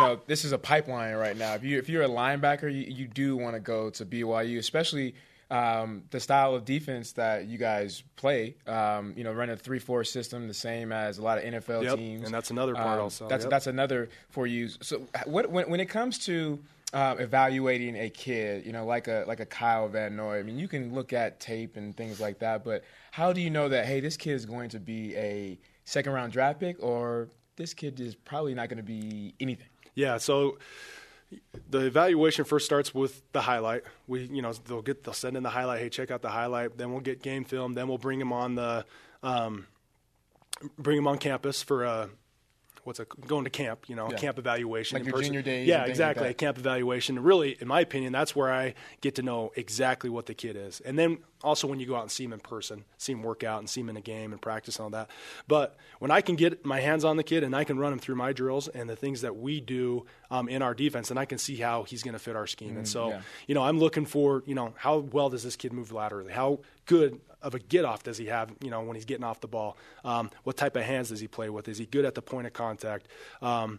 [0.00, 1.54] Know, this is a pipeline right now.
[1.54, 5.14] If you if you're a linebacker, you, you do want to go to BYU, especially
[5.50, 8.54] um, the style of defense that you guys play.
[8.66, 11.84] Um, you know, running a three four system, the same as a lot of NFL
[11.84, 12.24] Yep, teams.
[12.24, 13.50] and that's another part Um, also, That's yep.
[13.50, 14.68] that's another for you.
[14.82, 16.58] So, what when when it comes to
[16.92, 20.38] uh, evaluating a kid, you know, like a like a Kyle Van Noy.
[20.38, 23.50] I mean, you can look at tape and things like that, but how do you
[23.50, 27.28] know that hey, this kid is going to be a second round draft pick, or
[27.56, 29.66] this kid is probably not going to be anything?
[29.98, 30.58] Yeah, so
[31.68, 33.82] the evaluation first starts with the highlight.
[34.06, 35.80] We, you know, they'll get they'll send in the highlight.
[35.80, 36.78] Hey, check out the highlight.
[36.78, 37.74] Then we'll get game film.
[37.74, 38.84] Then we'll bring him on the,
[39.24, 39.66] um,
[40.78, 42.10] bring him on campus for a,
[42.88, 43.84] what's a going to camp.
[43.86, 44.16] You know, Yeah.
[44.16, 44.96] camp evaluation.
[44.96, 45.26] Like in your person.
[45.28, 46.28] junior days Yeah, and like exactly.
[46.28, 47.22] a camp evaluation.
[47.22, 50.80] Really, in my opinion, that's where I get to know exactly what the kid is.
[50.80, 53.44] And then also when you go out and see him in person, see him work
[53.44, 55.08] out and see him in a game and practice and all that.
[55.46, 58.00] But when I can get my hands on the kid and I can run him
[58.00, 61.26] through my drills and the things that we do um, in our defense, then I
[61.26, 62.76] can see how he's going to fit our scheme.
[62.76, 63.20] and so, Mm, yeah.
[63.46, 66.32] you know, I'm looking for, you know, how well does this kid move laterally?
[66.32, 69.40] How good of a get off does he have, you know, when he's getting off
[69.40, 69.76] the ball?
[70.04, 71.68] Um, what type of hands does he play with?
[71.68, 73.06] Is he good at the point of contact?
[73.42, 73.78] Um,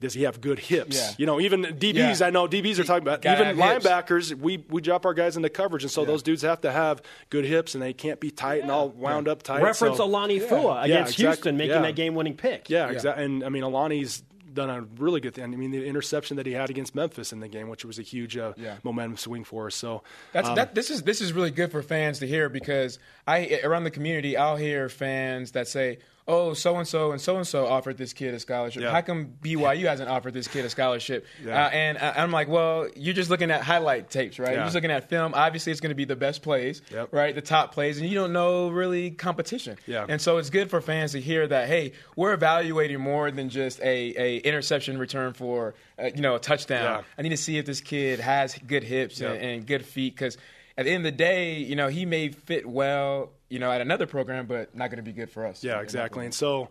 [0.00, 0.96] does he have good hips?
[0.96, 1.10] Yeah.
[1.18, 2.26] You know, even DBs, Yeah.
[2.28, 3.86] I know DBs are talking about, Gotta even have hips.
[3.86, 7.02] linebackers, we, we drop our guys into coverage, and so those dudes have to have
[7.30, 9.60] good hips, and they can't be tight and all wound up tight.
[9.60, 11.24] Reference so, Alani Fua Yeah, against exactly.
[11.24, 11.82] Houston, making Yeah.
[11.82, 12.70] that game-winning pick.
[12.70, 13.24] Yeah, exactly.
[13.24, 14.22] And I mean, Alani's
[14.54, 15.44] done a really good thing.
[15.44, 18.02] I mean, the interception that he had against Memphis in the game, which was a
[18.02, 18.76] huge uh, Yeah.
[18.82, 19.74] momentum swing for us.
[19.74, 20.74] So That's um, that.
[20.74, 24.36] This is this is really good for fans to hear because I around the community
[24.36, 28.12] I'll hear fans that say, oh, so and so and so and so offered this
[28.12, 28.82] kid a scholarship.
[28.82, 28.90] Yeah.
[28.92, 31.24] How come BYU hasn't offered this kid a scholarship?
[31.44, 31.64] Yeah.
[31.66, 34.50] Uh, and I- I'm like, well, you're just looking at highlight tapes, right?
[34.50, 34.54] Yeah.
[34.56, 35.32] You're just looking at film.
[35.34, 37.08] Obviously, it's going to be the best plays, Yep.
[37.12, 37.34] right?
[37.34, 39.78] The top plays, and you don't know really competition.
[39.86, 40.04] Yeah.
[40.08, 43.80] And so it's good for fans to hear that, hey, we're evaluating more than just
[43.80, 47.04] a, a interception return for, uh, you know, a touchdown.
[47.16, 49.30] I need to see if this kid has good hips Yeah.
[49.32, 50.36] and, and good feet because
[50.78, 53.80] at the end of the day, you know, he may fit well, you know, at
[53.80, 55.64] another program, but not going to be good for us.
[55.64, 56.24] Yeah, exactly.
[56.24, 56.68] And so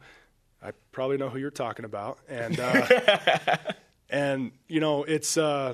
[0.63, 3.58] I probably know who you're talking about, and uh,
[4.10, 5.74] and you know it's uh,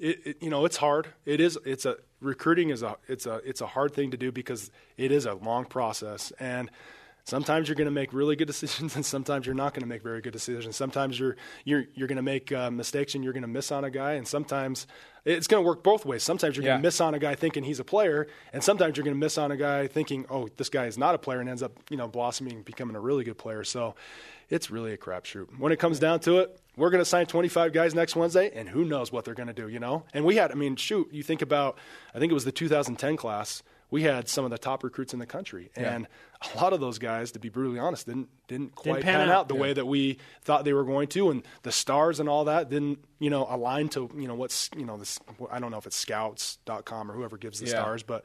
[0.00, 1.08] it, it you know it's hard.
[1.26, 4.32] It is it's a recruiting is a it's a it's a hard thing to do
[4.32, 6.70] because it is a long process and.
[7.28, 10.02] Sometimes you're going to make really good decisions, and sometimes you're not going to make
[10.02, 10.76] very good decisions.
[10.76, 13.84] Sometimes you're you're you're going to make uh, mistakes, and you're going to miss on
[13.84, 14.86] a guy, and sometimes
[15.26, 16.22] it's going to work both ways.
[16.22, 19.04] Sometimes you're going to miss on a guy thinking he's a player, and sometimes you're
[19.04, 21.50] going to miss on a guy thinking, oh, this guy is not a player, and
[21.50, 23.62] ends up you know blossoming, becoming a really good player.
[23.62, 23.94] So
[24.48, 25.58] it's really a crapshoot.
[25.58, 28.70] When it comes down to it, we're going to sign 25 guys next Wednesday, and
[28.70, 30.04] who knows what they're going to do, you know?
[30.14, 31.76] And we had, I mean, shoot, you think about,
[32.14, 33.62] I think it was the 2010 class.
[33.90, 36.06] We had some of the top recruits in the country, and
[36.54, 39.48] a lot of those guys, to be brutally honest, didn't didn't quite pan pan, out.
[39.48, 42.68] the way that we thought they were going to, and the stars and all that
[42.68, 45.18] didn't, you know, align to, you know, what's, you know, this.
[45.50, 47.72] I don't know if it's Scouts.com or whoever gives the Yeah.
[47.72, 48.24] stars, but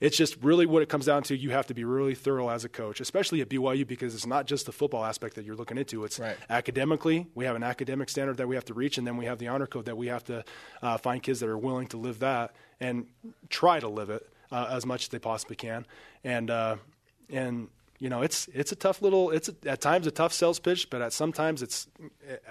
[0.00, 1.36] it's just really what it comes down to.
[1.36, 4.46] You have to be really thorough as a coach, especially at BYU, because it's not
[4.46, 6.04] just the football aspect that you're looking into.
[6.04, 6.36] It's Right.
[6.50, 9.38] academically, we have an academic standard that we have to reach, and then we have
[9.38, 10.44] the honor code that we have to
[10.82, 13.06] uh, find kids that are willing to live that and
[13.50, 15.86] try to live it uh, as much as they possibly can.
[16.22, 16.76] And uh,
[17.28, 19.30] and you know, it's it's a tough little.
[19.30, 21.88] It's a, at times a tough sales pitch, but at sometimes it's,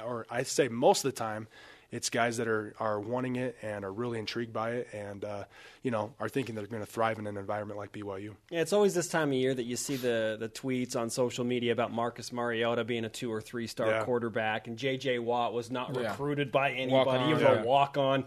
[0.06, 1.48] or I say most of the time.
[1.94, 5.44] It's guys that are, are wanting it and are really intrigued by it, and uh,
[5.84, 8.34] you know are thinking they're going to thrive in an environment like BYU.
[8.50, 11.44] Yeah, it's always this time of year that you see the the tweets on social
[11.44, 14.04] media about Marcus Mariota being a two or three star Yeah.
[14.06, 15.20] quarterback, and J.J.
[15.20, 16.12] Watt was not Yeah.
[16.12, 16.94] recruited by anybody.
[16.94, 17.62] Walk-on, he was yeah.
[17.62, 18.24] a walk on.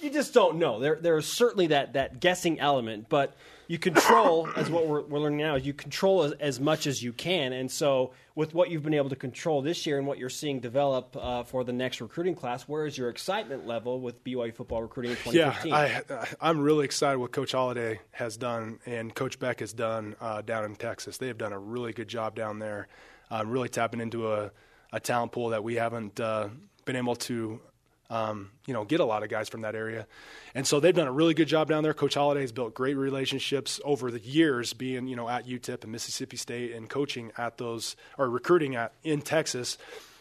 [0.00, 0.80] You just don't know.
[0.80, 3.34] There there is certainly that that guessing element, but
[3.66, 7.02] you control as what we're, we're learning now is you control as, as much as
[7.02, 10.16] you can, and so with what you've been able to control this year and what
[10.16, 14.22] you're seeing develop uh, for the next recruiting class, where is your excitement level with
[14.22, 15.72] BYU football recruiting in 2015?
[15.72, 20.14] Yeah, I, I'm really excited what Coach Holiday has done and Coach Beck has done
[20.20, 21.18] uh, down in Texas.
[21.18, 22.86] They have done a really good job down there,
[23.28, 24.52] uh, really tapping into a,
[24.92, 26.48] a talent pool that we haven't uh,
[26.84, 27.60] been able to.
[28.10, 30.06] Um, you know, get a lot of guys from that area,
[30.54, 31.92] and so they've done a really good job down there.
[31.92, 35.92] Coach Holiday has built great relationships over the years, being you know at UTEP and
[35.92, 39.76] Mississippi State and coaching at those or recruiting at in Texas.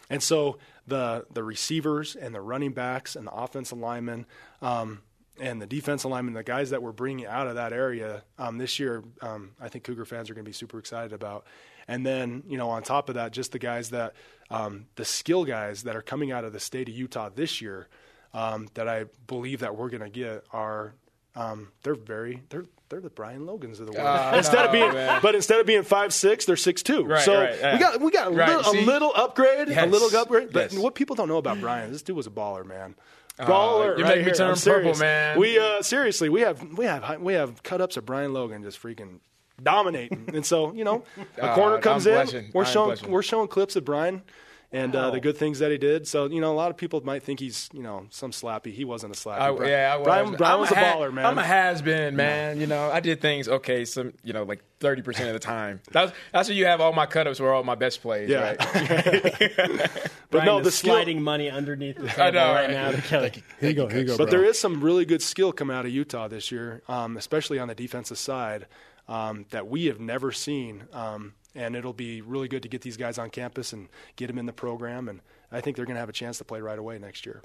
[0.09, 4.25] And so the the receivers and the running backs and the offensive linemen
[4.61, 5.01] um,
[5.39, 8.79] and the defensive linemen, the guys that we're bringing out of that area um, this
[8.79, 11.45] year, um, I think Cougar fans are going to be super excited about.
[11.87, 14.13] And then you know on top of that, just the guys that
[14.49, 17.87] um, the skill guys that are coming out of the state of Utah this year
[18.33, 20.93] um, that I believe that we're going to get are
[21.35, 24.07] um, they're very they're they're the Brian Logans of the world.
[24.07, 25.19] Oh, instead of being, man.
[25.21, 27.03] but instead of being five six, they're six two.
[27.03, 27.73] Right, so right, yeah.
[27.73, 30.51] we got we got a, Right, little, a little upgrade, a little upgrade.
[30.51, 30.81] But yes.
[30.81, 32.95] what people don't know about Brian, this dude was a baller, man.
[33.39, 35.39] Uh, Baller, you right make me turn purple, man.
[35.39, 38.81] We uh, seriously, we have we have we have cut ups of Brian Logan just
[38.81, 39.19] freaking
[39.61, 41.03] dominating, and so you know,
[41.37, 42.51] a Uh, corner I'm comes in, blushing.
[42.53, 43.11] we're I'm showing blushing.
[43.11, 44.21] we're showing clips of Brian.
[44.69, 46.09] And uh, the good things that he did.
[46.09, 48.73] So you know, a lot of people might think he's you know some slappy.
[48.73, 49.39] He wasn't a slappy.
[49.39, 50.03] I, Bri- yeah, I was.
[50.05, 51.25] Brian, Brian I'm was a ha- baller, man.
[51.25, 52.59] I'm a has been, man.
[52.59, 55.79] You know, I did things okay, some you know, like thirty percent of the time.
[55.93, 58.41] That's that's where you have all my cutups were all my best plays, Yeah.
[58.57, 58.57] right?
[59.55, 62.71] but Brian no, is the skill, sliding money underneath the table I know, right right?
[62.71, 63.31] now to Kelly.
[63.61, 63.87] Here you go.
[63.87, 64.17] Here you go.
[64.17, 64.31] But bro.
[64.39, 67.69] there is some really good skill coming out of Utah this year, um, especially on
[67.69, 68.65] the defensive side,
[69.07, 70.83] um, that we have never seen.
[70.93, 74.37] Um, and it'll be really good to get these guys on campus and get them
[74.37, 75.09] in the program.
[75.09, 77.41] And I think they're going to have a chance to play right away next year.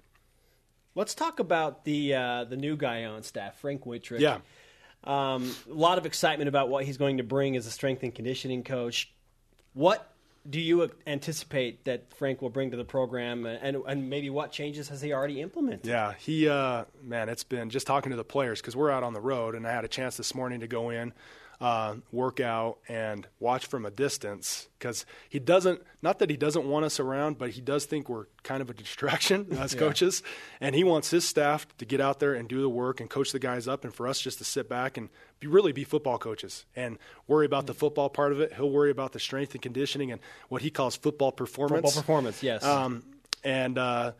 [0.94, 4.20] Let's talk about the uh, the new guy on staff, Frank Wintrich.
[4.20, 4.38] Yeah.
[5.04, 8.14] Um, a lot of excitement about what he's going to bring as a strength and
[8.14, 9.12] conditioning coach.
[9.72, 10.12] What
[10.48, 14.88] do you anticipate that Frank will bring to the program, and, and maybe what changes
[14.88, 15.86] has he already implemented?
[15.86, 19.12] Yeah, he uh, man, it's been just talking to the players because we're out on
[19.12, 21.12] the road, and I had a chance this morning to go in,
[21.62, 25.80] uh, work out, and watch from a distance because he doesn't.
[26.02, 28.74] Not that he doesn't want us around, but he does think we're kind of a
[28.74, 30.24] distraction as coaches,
[30.60, 33.30] and he wants his staff to get out there and do the work and coach
[33.30, 36.18] the guys up, and for us just to sit back and be, really be football
[36.18, 36.98] coaches and
[37.28, 38.52] worry about the football part of it.
[38.54, 41.86] He'll worry about the strength and conditioning and what he calls football performance.
[41.86, 42.64] Football performance, yes.
[42.64, 43.04] Um,
[43.44, 44.12] and uh,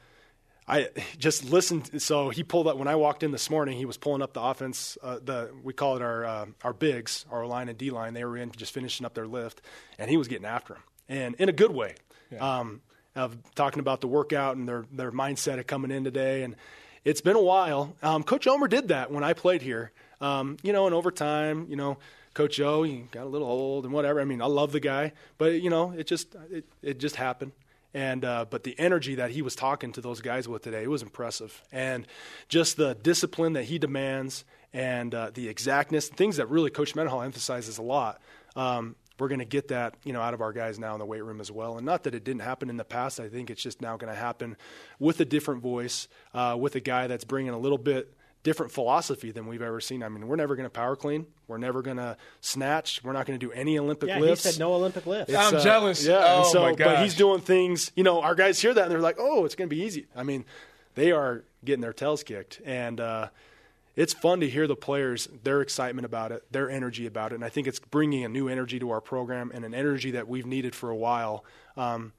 [0.66, 2.00] I just listened.
[2.02, 3.76] So he pulled up when I walked in this morning.
[3.76, 4.96] He was pulling up the offense.
[5.02, 8.14] Uh, the we call it our uh, our bigs, our line and D line.
[8.14, 9.60] They were in just finishing up their lift,
[9.98, 11.94] and he was getting after him, and in a good way.
[12.30, 12.58] Yeah.
[12.60, 12.80] Um,
[13.14, 16.56] of talking about the workout and their their mindset of coming in today, and
[17.04, 17.94] it's been a while.
[18.02, 19.92] Um, Coach Omer did that when I played here.
[20.20, 21.98] Um, you know, and over time, you know,
[22.34, 24.20] Coach O, he got a little old and whatever.
[24.20, 27.52] I mean, I love the guy, but you know, it just it, it just happened.
[27.94, 30.90] And uh, but the energy that he was talking to those guys with today, it
[30.90, 32.06] was impressive, and
[32.48, 37.22] just the discipline that he demands and uh, the exactness, things that really Coach Mendenhall
[37.22, 38.20] emphasizes a lot.
[38.56, 41.04] Um, we're going to get that you know out of our guys now in the
[41.04, 41.76] weight room as well.
[41.76, 43.20] And not that it didn't happen in the past.
[43.20, 44.56] I think it's just now going to happen
[44.98, 48.12] with a different voice, uh, with a guy that's bringing a little bit
[48.42, 50.02] different philosophy than we've ever seen.
[50.02, 51.26] I mean, we're never going to power clean.
[51.46, 53.02] We're never going to snatch.
[53.04, 54.44] We're not going to do any Olympic yeah, lifts.
[54.44, 55.32] he said no Olympic lifts.
[55.32, 56.04] It's, I'm uh, jealous.
[56.04, 56.86] Yeah, oh so, my gosh.
[56.86, 57.92] But he's doing things.
[57.94, 60.06] You know, our guys hear that and they're like, "Oh, it's going to be easy."
[60.16, 60.44] I mean,
[60.94, 63.28] they are getting their tails kicked, and uh,
[63.94, 67.44] it's fun to hear the players their excitement about it, their energy about it, and
[67.44, 70.46] I think it's bringing a new energy to our program and an energy that we've
[70.46, 71.44] needed for a while
[71.76, 72.12] um,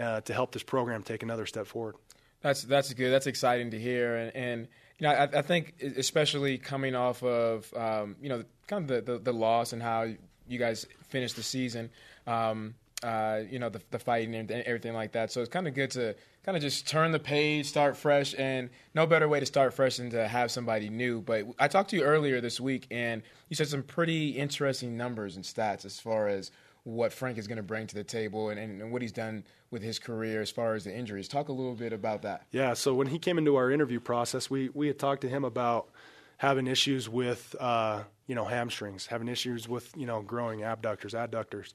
[0.00, 1.94] uh, to help this program take another step forward.
[2.40, 3.10] That's that's good.
[3.10, 4.68] That's exciting to hear, and, and
[5.02, 9.12] you know, I, I, think especially coming off of um, you know kind of the,
[9.12, 10.06] the, the, loss and how
[10.46, 11.90] you guys finished the season,
[12.28, 15.32] um, uh, you know, the, the fighting and everything like that.
[15.32, 18.70] So it's kind of good to kind of just turn the page, start fresh, and
[18.94, 21.20] no better way to start fresh than to have somebody new.
[21.20, 25.34] But I talked to you earlier this week, and you said some pretty interesting numbers
[25.34, 26.52] and stats as far as
[26.84, 29.82] what Frank is going to bring to the table and, and, what he's done with
[29.82, 31.26] his career as far as the injuries.
[31.26, 32.46] Talk a little bit about that.
[32.52, 35.44] Yeah, so when he came into our interview process, we, we had talked to him
[35.44, 35.88] about
[36.36, 41.72] having issues with, uh, you know, hamstrings, having issues with, you know, groin abductors, adductors.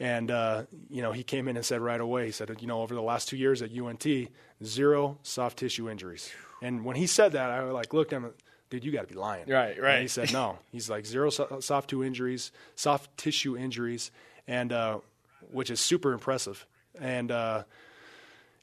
[0.00, 2.82] And, uh, you know, he came in and said right away, he said, you know,
[2.82, 4.06] over the last two years at UNT,
[4.62, 6.30] zero soft tissue injuries.
[6.60, 8.32] And when he said that, I was like looked at him,
[8.70, 9.48] dude, you got to be lying.
[9.48, 9.94] Right, right.
[9.94, 10.58] And he said, no.
[10.72, 14.10] He's like zero soft tissue injuries, soft tissue injuries,
[14.48, 14.98] and uh,
[15.52, 16.66] which is super impressive.
[17.00, 17.64] And uh,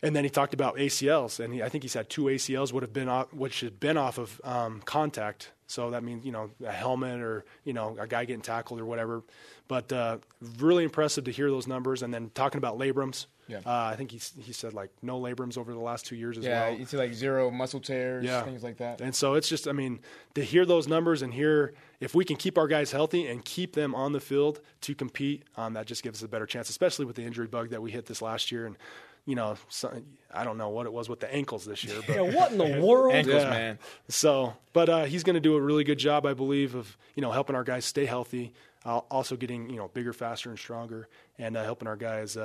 [0.04, 2.84] and then he talked about ACLs, and he, I think he said two ACLs would
[2.84, 5.52] have been off, which had been off of um, contact.
[5.68, 8.86] So that means you know a helmet or you know a guy getting tackled or
[8.86, 9.24] whatever.
[9.70, 10.18] But uh,
[10.60, 13.28] really impressive to hear those numbers, and then talking about labrums.
[13.48, 13.58] Yeah.
[13.66, 16.46] Uh, I think he he said like no labrums over the last two years as
[16.46, 16.74] yeah, well.
[16.74, 18.44] Yeah, you see like zero muscle tears, yeah.
[18.44, 19.02] things like that.
[19.02, 20.00] And so it's just, I mean,
[20.36, 23.74] to hear those numbers and hear if we can keep our guys healthy and keep
[23.74, 27.06] them on the field to compete, um, that just gives us a better chance, especially
[27.06, 28.66] with the injury bug that we hit this last year.
[28.66, 28.78] And
[29.26, 30.02] you know, so,
[30.34, 31.96] I don't know what it was with the ankles this year.
[32.06, 33.14] But, yeah, what in the world?
[33.14, 33.50] Ankles, yeah.
[33.50, 33.80] man.
[34.10, 37.22] So, but uh, he's going to do a really good job, I believe, of you
[37.22, 38.54] know helping our guys stay healthy,
[38.86, 42.36] uh, also getting you know bigger, faster, and stronger, and uh, helping our guys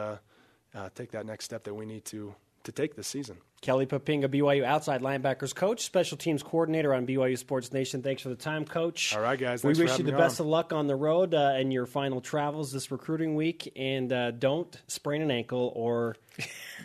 [0.75, 3.37] uh, take that next step that we need to to take this season.
[3.61, 8.03] Kelly Poppinga, BYU outside linebackers coach, special teams coordinator on BYU Sports Nation.
[8.03, 9.17] Thanks for the time, coach.
[9.17, 9.65] All right, guys.
[9.65, 10.47] we wish you the best on.
[10.47, 13.73] of luck on the road uh, and your final travels this recruiting week.
[13.75, 16.17] And uh, don't sprain an ankle or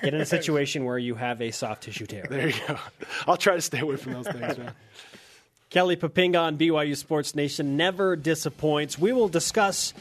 [0.01, 2.25] get in a situation where you have a soft tissue tear.
[2.27, 2.79] There you go.
[3.27, 4.73] I'll try to stay away from those things, man.
[5.69, 8.97] Kelly Poppinga on BYU Sports Nation never disappoints.
[8.97, 9.93] We will discuss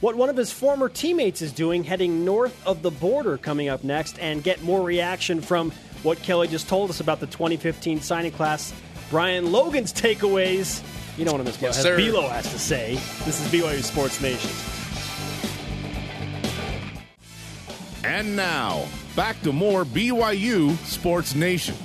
[0.00, 3.84] what one of his former teammates is doing heading north of the border coming up
[3.84, 5.70] next and get more reaction from
[6.02, 8.72] what Kelly just told us about the 2015 signing class.
[9.10, 10.82] Brian Logan's takeaways.
[11.16, 12.94] You know what Miss yes, has Bilo has to say.
[13.24, 14.50] This is BYU Sports Nation.
[18.04, 18.86] And now,
[19.16, 21.76] back to more BYU Sports Nation.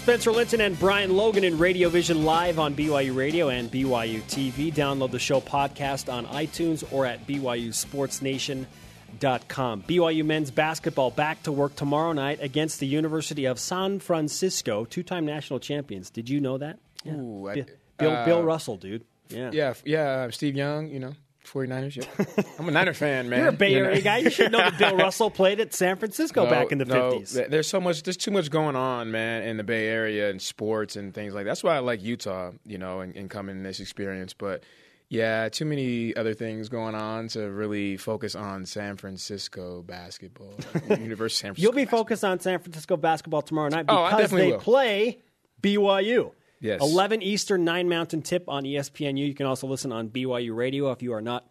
[0.00, 4.72] Spencer Linton and Brian Logan in Radio Vision live on BYU Radio and BYU TV.
[4.72, 9.82] Download the show podcast on iTunes or at BYUSportsNation.com.
[9.82, 15.02] BYU men's basketball back to work tomorrow night against the University of San Francisco, two
[15.02, 16.08] time national champions.
[16.08, 16.78] Did you know that?
[17.04, 17.16] Yeah.
[17.16, 17.66] Ooh, I,
[17.98, 19.04] Bill, uh, Bill Russell, dude.
[19.28, 19.50] Yeah.
[19.52, 21.12] Yeah, yeah, Steve Young, you know.
[21.44, 22.44] 49ers, yeah.
[22.58, 23.40] I'm a Niner fan, man.
[23.40, 24.04] You're a Bay Area you know?
[24.04, 24.18] guy.
[24.18, 27.12] You should know that Bill Russell played at San Francisco no, back in the no,
[27.12, 27.50] 50s.
[27.50, 30.96] There's so much, there's too much going on, man, in the Bay Area and sports
[30.96, 31.50] and things like that.
[31.50, 34.32] That's why I like Utah, you know, and, and coming in this experience.
[34.32, 34.62] But
[35.10, 40.54] yeah, too many other things going on to really focus on San Francisco basketball.
[40.88, 41.62] University of San Francisco.
[41.62, 41.98] You'll be basketball.
[41.98, 44.58] focused on San Francisco basketball tomorrow night oh, because oh, they will.
[44.60, 45.18] play
[45.60, 46.32] BYU.
[46.60, 46.80] Yes.
[46.82, 49.26] 11 Eastern, 9 Mountain tip on ESPNU.
[49.26, 51.46] You can also listen on BYU Radio if you are not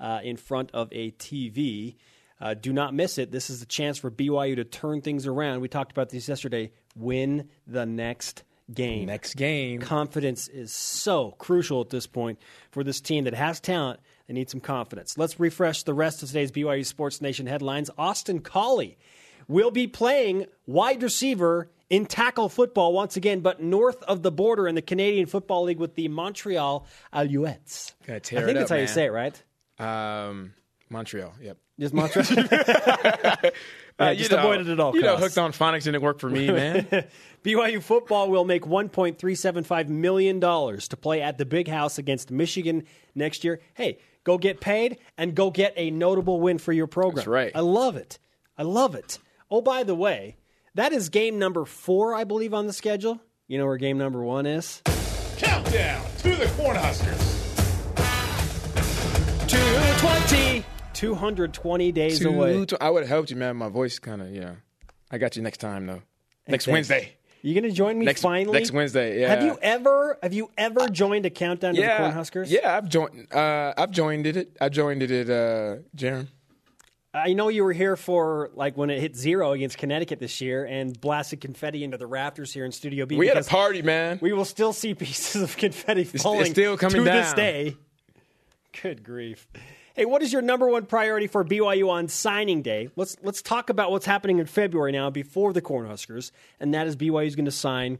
[0.00, 1.96] uh, in front of a TV.
[2.40, 3.30] Uh, do not miss it.
[3.30, 5.60] This is the chance for BYU to turn things around.
[5.60, 6.72] We talked about this yesterday.
[6.94, 9.06] Win the next game.
[9.06, 9.80] Next game.
[9.80, 12.38] Confidence is so crucial at this point
[12.70, 14.00] for this team that has talent.
[14.26, 15.16] They need some confidence.
[15.16, 17.90] Let's refresh the rest of today's BYU Sports Nation headlines.
[17.96, 18.98] Austin Collie
[19.48, 24.66] will be playing wide receiver in tackle football once again, but north of the border
[24.66, 27.92] in the Canadian Football League with the Montreal Alouettes.
[28.08, 29.42] I think it that's up, how you say it, right?
[29.78, 30.54] Um,
[30.90, 31.34] Montreal.
[31.40, 31.58] Yep.
[31.78, 32.26] Just Montreal.
[33.98, 36.86] Uh, just avoided it all You know, hooked on phonics didn't work for me, man.
[37.44, 42.84] BYU football will make $1.375 million to play at the Big House against Michigan
[43.14, 43.60] next year.
[43.74, 47.16] Hey, go get paid and go get a notable win for your program.
[47.16, 47.52] That's right.
[47.54, 48.18] I love it.
[48.58, 49.18] I love it.
[49.50, 50.36] Oh, by the way,
[50.76, 53.20] that is game number four, I believe, on the schedule.
[53.48, 54.82] You know where game number one is?
[55.36, 57.34] Countdown to the Cornhuskers.
[59.48, 60.64] 220.
[60.94, 62.64] 220 days Two- away.
[62.64, 63.56] two- I would have helped you, man.
[63.56, 64.52] My voice kind of, yeah.
[65.10, 66.02] I got you next time, though.
[66.48, 66.66] Next Thanks.
[66.68, 67.12] Wednesday.
[67.42, 68.58] You gonna join me Next- finally?
[68.58, 69.28] next Wednesday, yeah.
[69.28, 72.50] Have you ever have you ever joined a countdown to Yeah, the Cornhuskers?
[72.50, 72.76] yeah.
[72.76, 73.32] I've joined.
[73.32, 74.56] Uh, I've joined it.
[74.60, 76.26] I joined it at uh, Jerem.
[77.16, 80.64] I know you were here for like when it hit zero against Connecticut this year
[80.64, 83.16] and blasted confetti into the rafters here in Studio B.
[83.16, 84.18] We had a party, man.
[84.20, 87.76] We will still see pieces of confetti falling it's still coming to this day.
[88.82, 89.48] Good grief!
[89.94, 92.90] Hey, what is your number one priority for BYU on signing day?
[92.96, 96.96] Let's let's talk about what's happening in February now before the Cornhuskers, and that is
[96.96, 97.98] BYU is going to sign,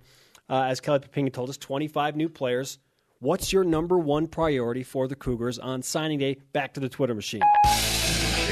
[0.51, 2.79] uh, as Kelly Poppinga told us, 25 new players.
[3.19, 6.37] What's your number one priority for the Cougars on signing day?
[6.53, 7.41] Back to the Twitter machine.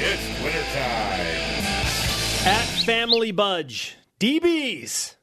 [0.07, 1.25] It's wintertime.
[2.45, 5.15] At Family Budge, DBs.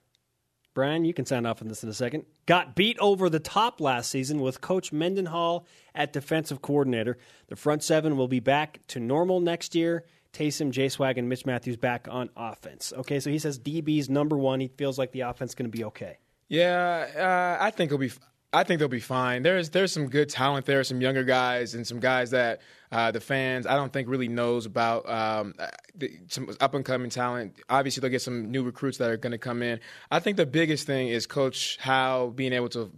[0.74, 2.24] Brian, you can sign off on this in a second.
[2.46, 7.16] Got beat over the top last season with Coach Mendenhall at defensive coordinator.
[7.46, 10.04] The front seven will be back to normal next year.
[10.32, 12.92] Taysom, J Swag, and Mitch Matthews back on offense.
[12.92, 14.58] Okay, so he says DB's number one.
[14.58, 16.18] He feels like the offense is going to be okay.
[16.48, 18.10] Yeah, uh, I think it'll be.
[18.52, 19.42] I think they'll be fine.
[19.42, 23.20] There's there's some good talent there, some younger guys, and some guys that uh, the
[23.20, 25.08] fans I don't think really knows about.
[25.08, 27.58] Um, uh, the, some up and coming talent.
[27.70, 29.80] Obviously, they'll get some new recruits that are going to come in.
[30.10, 32.92] I think the biggest thing is Coach Howe being able to,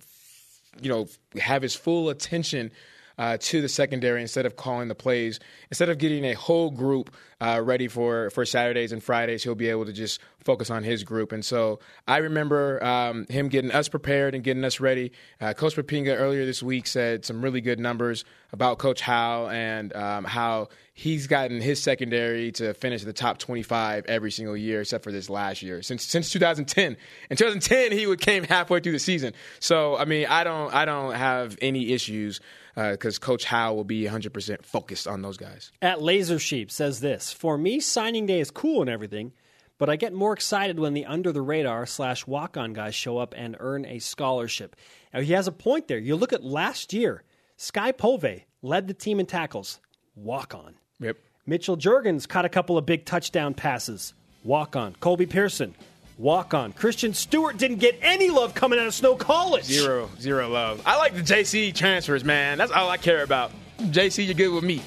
[0.81, 1.07] you know,
[1.41, 2.73] have his full attention.
[3.17, 5.39] Uh, to the secondary instead of calling the plays,
[5.71, 9.69] instead of getting a whole group uh, ready for, for Saturdays and Fridays, he'll be
[9.69, 11.33] able to just focus on his group.
[11.33, 15.13] And so I remember um, him getting us prepared and getting us ready.
[15.41, 19.95] Uh, Coach Poppinga earlier this week said some really good numbers about Coach Howe and
[19.95, 25.03] um, how he's gotten his secondary to finish the top 25 every single year, except
[25.03, 26.97] for this last year since since 2010.
[27.31, 29.33] In 2010, he would came halfway through the season.
[29.61, 32.41] So I mean, I don't I don't have any issues
[32.75, 35.71] because Coach Howe will be 100% focused on those guys.
[35.81, 39.33] At Laser Sheep says this For me, signing day is cool and everything,
[39.79, 43.19] but I get more excited when the under the radar slash walk on guys show
[43.19, 44.77] up and earn a scholarship.
[45.13, 45.99] Now, he has a point there.
[45.99, 47.23] You look at last year,
[47.57, 49.81] Sky Pove led the team in tackles,
[50.15, 50.75] walk on.
[51.01, 51.17] Yep.
[51.47, 54.95] Mitchell Juergens caught a couple of big touchdown passes, walk on.
[55.01, 55.75] Colby Pearson,
[56.19, 56.73] walk on.
[56.73, 59.65] Christian Stewart didn't get any love coming out of Snow College.
[59.65, 60.83] Zero, zero love.
[60.87, 62.59] I like the JC transfers, man.
[62.59, 63.53] That's all I care about.
[63.79, 64.83] JC, you're good with me.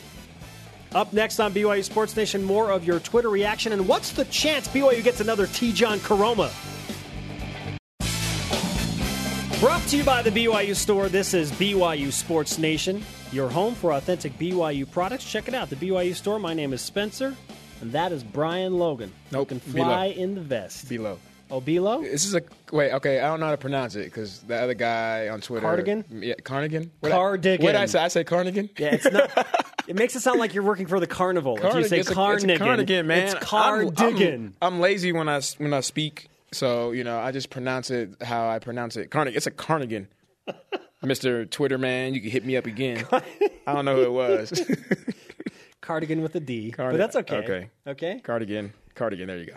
[0.96, 4.68] Up next on BYU Sports Nation, more of your Twitter reaction and what's the chance
[4.70, 6.50] BYU gets another Tejan Koroma?
[9.60, 11.10] Brought to you by the BYU Store.
[11.10, 15.30] This is BYU Sports Nation, your home for authentic BYU products.
[15.30, 16.38] Check it out, the BYU Store.
[16.40, 17.36] My name is Spencer,
[17.82, 19.12] and that is Brian Logan.
[19.32, 20.88] Nope, who can fly in the vest.
[20.88, 21.18] Below.
[21.50, 22.02] Oh, Bilo?
[22.04, 22.92] This is a wait.
[22.94, 26.04] Okay, I don't know how to pronounce it because the other guy on Twitter, Cardigan?
[26.22, 27.64] yeah, Cardigan, What Cardigan.
[27.64, 28.00] What I say?
[28.00, 28.70] I say Cardigan.
[28.78, 29.48] Yeah, it's not.
[29.88, 31.58] it makes it sound like you're working for the carnival.
[31.58, 33.24] if you say It's a- it's a carnigan, cardigan, man.
[33.24, 34.56] It's I'm- cardigan.
[34.62, 38.22] I'm, I'm lazy when I when I speak, so you know I just pronounce it
[38.22, 39.10] how I pronounce it.
[39.10, 39.38] Cardigan.
[39.38, 40.08] It's a cardigan.
[41.04, 43.06] Mister Twitter man, you can hit me up again.
[43.12, 44.52] I don't know who it was.
[45.82, 46.74] cardigan with a D.
[46.76, 47.38] But that's okay.
[47.38, 47.70] okay.
[47.88, 48.20] Okay.
[48.24, 48.74] cardigan.
[48.96, 49.28] Cardigan.
[49.28, 49.52] There you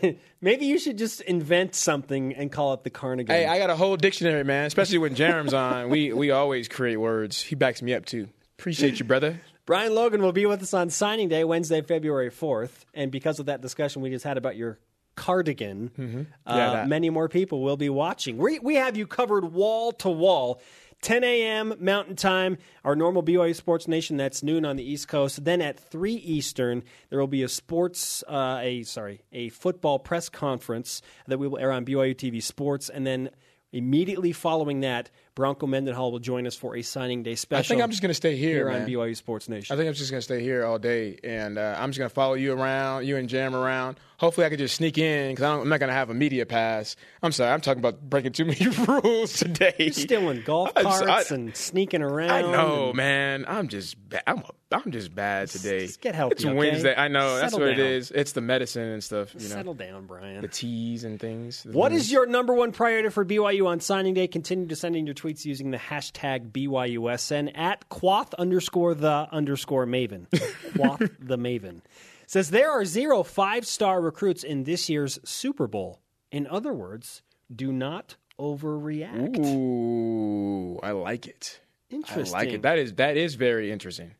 [0.00, 0.14] go.
[0.40, 3.34] Maybe you should just invent something and call it the carnigan.
[3.34, 4.64] Hey, I got a whole dictionary, man.
[4.66, 7.42] Especially when Jerem's on, we we always create words.
[7.42, 8.28] He backs me up too.
[8.58, 9.40] Appreciate you, brother.
[9.66, 12.84] Brian Logan will be with us on signing day, Wednesday, February 4th.
[12.94, 14.78] And because of that discussion we just had about your
[15.16, 16.22] cardigan, uh, Mm-hmm.
[16.46, 16.88] Yeah, that.
[16.88, 18.36] many more people will be watching.
[18.38, 20.60] We, we have you covered wall to wall.
[21.02, 21.74] 10 a.m.
[21.78, 24.16] Mountain Time, our normal BYU Sports Nation.
[24.16, 25.44] That's noon on the East Coast.
[25.44, 30.30] Then at 3 Eastern, there will be a sports, uh, a sorry, a football press
[30.30, 32.88] conference that we will air on BYU TV Sports.
[32.88, 33.28] And then
[33.72, 37.60] immediately following that, Bronco Mendenhall will join us for a signing day special.
[37.60, 38.88] I think I'm just going to stay here, here on.
[38.88, 39.72] BYU Sports Nation.
[39.72, 42.08] I think I'm just going to stay here all day, and uh, I'm just going
[42.08, 43.98] to follow you around, you and Jam around.
[44.18, 46.96] Hopefully, I can just sneak in because I'm not going to have a media pass.
[47.22, 49.74] I'm sorry, I'm talking about breaking too many rules today.
[49.78, 52.30] You're stealing golf carts I- and sneaking around.
[52.30, 53.44] I know, man.
[53.46, 53.94] I'm just
[54.26, 55.80] I'm I'm just bad today.
[55.86, 56.54] just get healthy, It's okay?
[56.54, 56.94] Wednesday.
[56.96, 57.68] I know that's what down.
[57.68, 58.10] it is.
[58.10, 59.34] It's the medicine and stuff.
[59.34, 60.40] You know, Settle down, Brian.
[60.40, 61.64] the teas and things.
[61.66, 62.04] What vitamins.
[62.06, 64.28] is your number one priority for BYU on signing day?
[64.28, 69.86] Continue to send in your tweets using the hashtag BYUSN at Quoth underscore the underscore
[69.86, 70.26] Maven.
[70.76, 71.80] Quoth the Maven.
[72.26, 76.00] Says there are zero five star recruits in this year's Super Bowl.
[76.32, 77.22] In other words,
[77.54, 79.38] do not overreact.
[79.44, 81.60] Ooh, I like it.
[81.90, 82.34] Interesting.
[82.34, 82.62] I like it.
[82.62, 84.12] That is that is very interesting.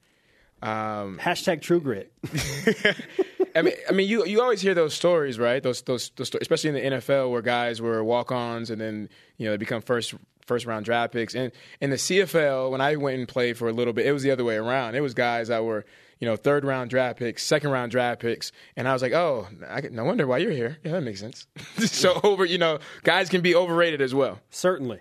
[0.62, 2.12] Um, hashtag True Grit.
[3.56, 5.62] I mean, I mean, you you always hear those stories, right?
[5.62, 9.52] Those those, those especially in the NFL where guys were walk-ons and then you know
[9.52, 10.14] they become first
[10.46, 11.34] first round draft picks.
[11.34, 14.22] And in the CFL, when I went and played for a little bit, it was
[14.22, 14.94] the other way around.
[14.94, 15.84] It was guys that were
[16.18, 19.46] you know third round draft picks, second round draft picks, and I was like, oh,
[19.68, 20.78] I, could- no wonder why you're here.
[20.84, 21.46] Yeah, that makes sense.
[21.78, 24.40] so over, you know, guys can be overrated as well.
[24.50, 25.00] Certainly.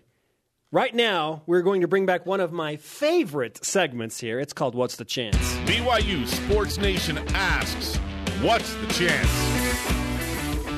[0.71, 4.41] Right now, we're going to bring back one of my favorite segments here.
[4.41, 5.37] It's called What's the Chance?
[5.69, 7.95] BYU Sports Nation asks,
[8.41, 9.54] What's the chance?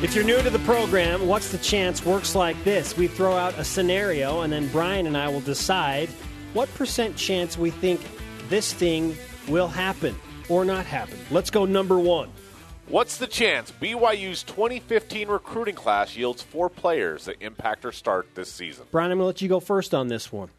[0.04, 2.96] If you're new to the program, What's the Chance works like this.
[2.96, 6.08] We throw out a scenario, and then Brian and I will decide
[6.54, 8.00] what percent chance we think
[8.48, 9.18] this thing
[9.48, 10.16] will happen
[10.50, 11.18] or not happen.
[11.32, 12.30] Let's go number one.
[12.90, 18.52] What's the chance BYU's 2015 recruiting class yields four players that impact or start this
[18.52, 18.86] season?
[18.92, 20.50] Brian, I'm going to let you go first on this one.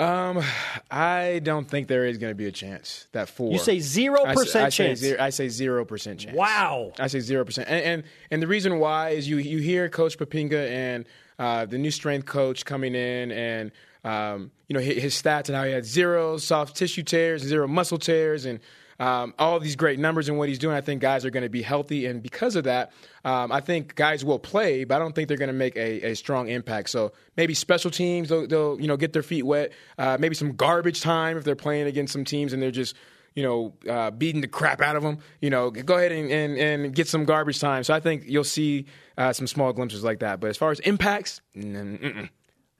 [0.00, 0.42] Um,
[0.90, 3.52] I don't think there is going to be a chance that four.
[3.52, 5.04] You say 0% I say- chance.
[5.20, 6.36] I say zero percent chance.
[6.36, 6.92] Wow.
[6.98, 10.16] I say zero percent, and, and and the reason why is you you hear Coach
[10.18, 11.04] Poppinga and
[11.38, 13.72] uh, the new strength coach coming in and
[14.02, 17.68] um, you know his, his stats and how he had zero soft tissue tears, zero
[17.68, 18.60] muscle tears, and
[19.00, 20.76] um, all these great numbers and what he's doing.
[20.76, 22.92] I think guys are going to be healthy, and because of that,
[23.24, 26.10] um, I think guys will play, but I don't think they're going to make a,
[26.10, 26.90] a strong impact.
[26.90, 29.72] So maybe special teams, they'll, they'll you know get their feet wet.
[29.98, 32.94] Uh, maybe some garbage time if they're playing against some teams and they're just
[33.34, 35.18] you know, uh, beating the crap out of them.
[35.40, 37.84] You know, go ahead and, and, and get some garbage time.
[37.84, 38.86] So I think you'll see
[39.16, 40.40] uh, some small glimpses like that.
[40.40, 42.28] But as far as impacts, mm, mm-mm.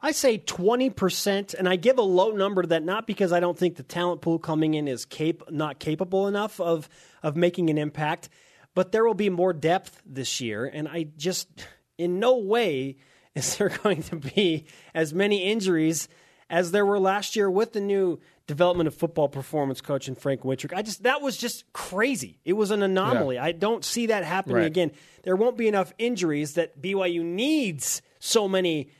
[0.03, 3.59] I say 20%, and I give a low number to that not because I don't
[3.59, 6.89] think the talent pool coming in is cap- not capable enough of,
[7.23, 8.29] of making an impact,
[8.75, 11.49] but there will be more depth this year, and I just,
[11.99, 12.97] in no way
[13.35, 16.09] is there going to be as many injuries
[16.49, 20.41] as there were last year with the new development of football performance coach and Frank
[20.43, 20.75] Wintrich.
[20.77, 22.41] I just that was just crazy.
[22.45, 23.39] It was an anomaly.
[23.39, 24.67] I don't see that happening Right.
[24.67, 24.91] again.
[25.23, 28.91] There won't be enough injuries that BYU needs so many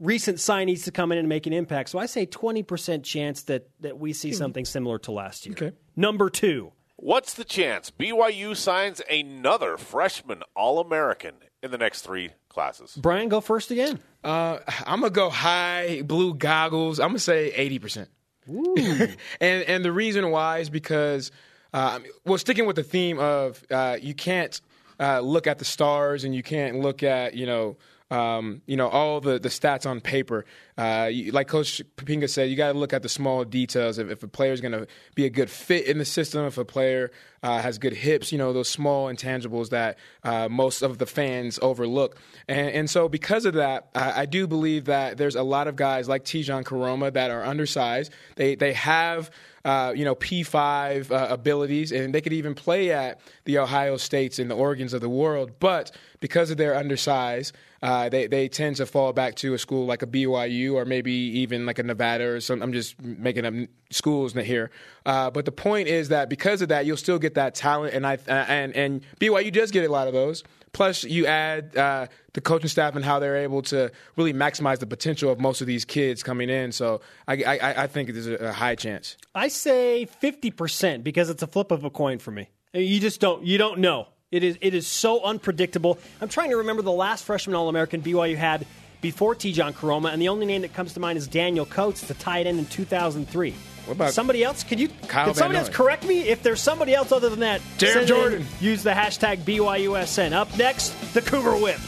[0.00, 1.90] recent signees to come in and make an impact.
[1.90, 5.54] So I say 20% chance that, that we see something similar to last year.
[5.54, 5.72] Okay.
[5.94, 6.72] Number two.
[6.98, 12.96] What's the chance BYU signs another freshman All American in the next three classes?
[12.96, 13.98] Brian, go first again.
[14.24, 16.98] Uh, I'm gonna go high blue goggles.
[16.98, 18.08] I'm gonna say eighty percent.
[18.48, 21.30] and and the reason why is because
[21.74, 24.58] uh, well, sticking with the theme of uh, you can't
[24.98, 27.76] uh, look at the stars and you can't look at you know.
[28.08, 30.44] Um, you know all the, the stats on paper.
[30.78, 33.98] Uh, you, like Coach Poppinga said, you got to look at the small details.
[33.98, 34.86] If, if a player is going to
[35.16, 37.10] be a good fit in the system, if a player
[37.42, 41.58] uh, has good hips, you know those small intangibles that uh, most of the fans
[41.62, 42.16] overlook.
[42.48, 45.76] And, and so because of that, I, I do believe that there's a lot of
[45.76, 48.12] guys like Tejan Koroma that are undersized.
[48.36, 49.30] They they have
[49.66, 54.38] uh, you know, P5 uh, abilities, and they could even play at the Ohio States
[54.38, 55.58] and the Oregons of the world.
[55.58, 57.50] But because of their undersize,
[57.82, 61.12] uh, they, they tend to fall back to a school like a BYU or maybe
[61.12, 62.62] even like a Nevada or some.
[62.62, 64.70] I'm just making up schools here.
[65.04, 68.06] Uh, but the point is that because of that, you'll still get that talent, and
[68.06, 70.44] I and and BYU does get a lot of those.
[70.72, 74.86] Plus, you add uh, the coaching staff and how they're able to really maximize the
[74.86, 76.70] potential of most of these kids coming in.
[76.70, 79.16] So I, I, I think there's a, high chance.
[79.34, 82.50] I say 50% because it's a flip of a coin for me.
[82.74, 84.08] You just don't you don't know.
[84.30, 85.98] It is it is so unpredictable.
[86.20, 88.66] I'm trying to remember the last freshman All-American BYU had
[89.00, 92.40] before Tejan Koroma, and the only name that comes to mind is Daniel Coats tie
[92.40, 93.54] it in in 2003.
[93.86, 94.64] What about somebody else?
[94.64, 94.88] Could you?
[95.06, 97.60] Kyle Could somebody else correct me if there's somebody else other than that?
[97.78, 98.46] Jared send in, Jordan.
[98.60, 100.32] use the hashtag BYUSN.
[100.32, 101.78] Up next, the Cougar Whip.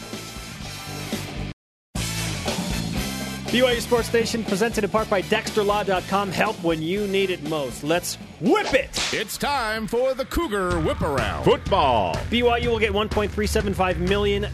[3.48, 6.30] BYU Sports Station presented in part by DexterLaw.com.
[6.30, 7.82] Help when you need it most.
[7.82, 8.90] Let's whip it.
[9.12, 11.44] It's time for the Cougar Whip Around.
[11.44, 12.14] Football.
[12.30, 14.46] BYU will get $1.375 million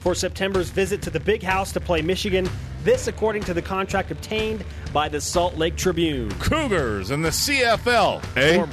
[0.00, 2.50] for September's visit to the Big House to play Michigan.
[2.84, 6.30] This, according to the contract obtained by the Salt Lake Tribune.
[6.40, 8.22] Cougars and the CFL.
[8.36, 8.56] Eh?
[8.56, 8.70] Form-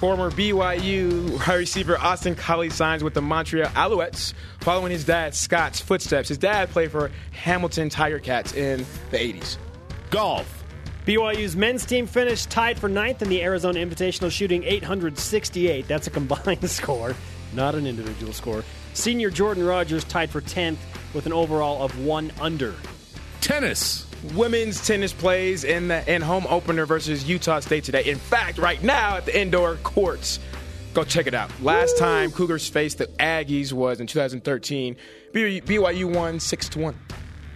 [0.00, 5.80] Former BYU wide receiver Austin Collie signs with the Montreal Alouettes following his dad Scott's
[5.80, 6.28] footsteps.
[6.28, 9.56] His dad played for Hamilton Tiger Cats in the 80s.
[10.10, 10.64] Golf.
[11.06, 15.88] BYU's men's team finished tied for ninth in the Arizona Invitational, shooting 868.
[15.88, 17.14] That's a combined score,
[17.54, 18.64] not an individual score.
[18.92, 20.76] Senior Jordan Rogers tied for 10th
[21.14, 22.74] with an overall of one under.
[23.40, 24.06] Tennis.
[24.34, 28.04] Women's tennis plays in the in home opener versus Utah State today.
[28.04, 30.40] In fact, right now at the indoor courts.
[30.94, 31.50] Go check it out.
[31.62, 34.96] Last time Cougars faced the Aggies was in 2013.
[35.34, 36.94] BYU won 6 to 1.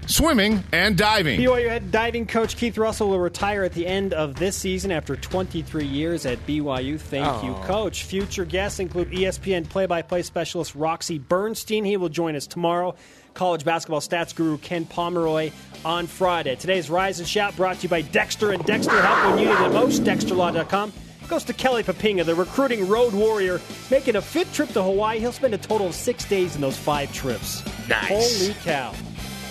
[0.07, 1.41] Swimming and diving.
[1.41, 5.15] BYU head diving coach Keith Russell will retire at the end of this season after
[5.17, 6.99] 23 years at BYU.
[7.01, 8.05] Thank you, coach.
[8.05, 11.85] Future guests include ESPN play by play specialist Roxy Bernstein.
[11.85, 12.95] He will join us tomorrow.
[13.35, 15.51] College basketball stats guru Ken Pomeroy
[15.85, 16.57] on Friday.
[16.57, 19.65] Today's Rise and Shout brought to you by Dexter and Dexter Help when you need
[19.67, 20.05] it most.
[20.05, 20.93] DexterLaw.com
[21.29, 23.61] goes to Kelly Poppinga, the recruiting road warrior,
[23.91, 25.21] making a fifth trip to Hawaii.
[25.21, 27.65] He'll spend a total of six days in those five trips.
[27.89, 28.09] Nice.
[28.09, 28.93] Holy cow.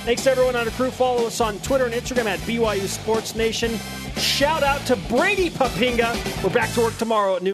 [0.03, 0.91] Thanks to everyone on the crew.
[0.91, 3.77] Follow us on Twitter and Instagram at BYU Sports Nation.
[4.17, 6.43] Shout out to Brady Poppinga.
[6.43, 7.47] We're back to work tomorrow at noon.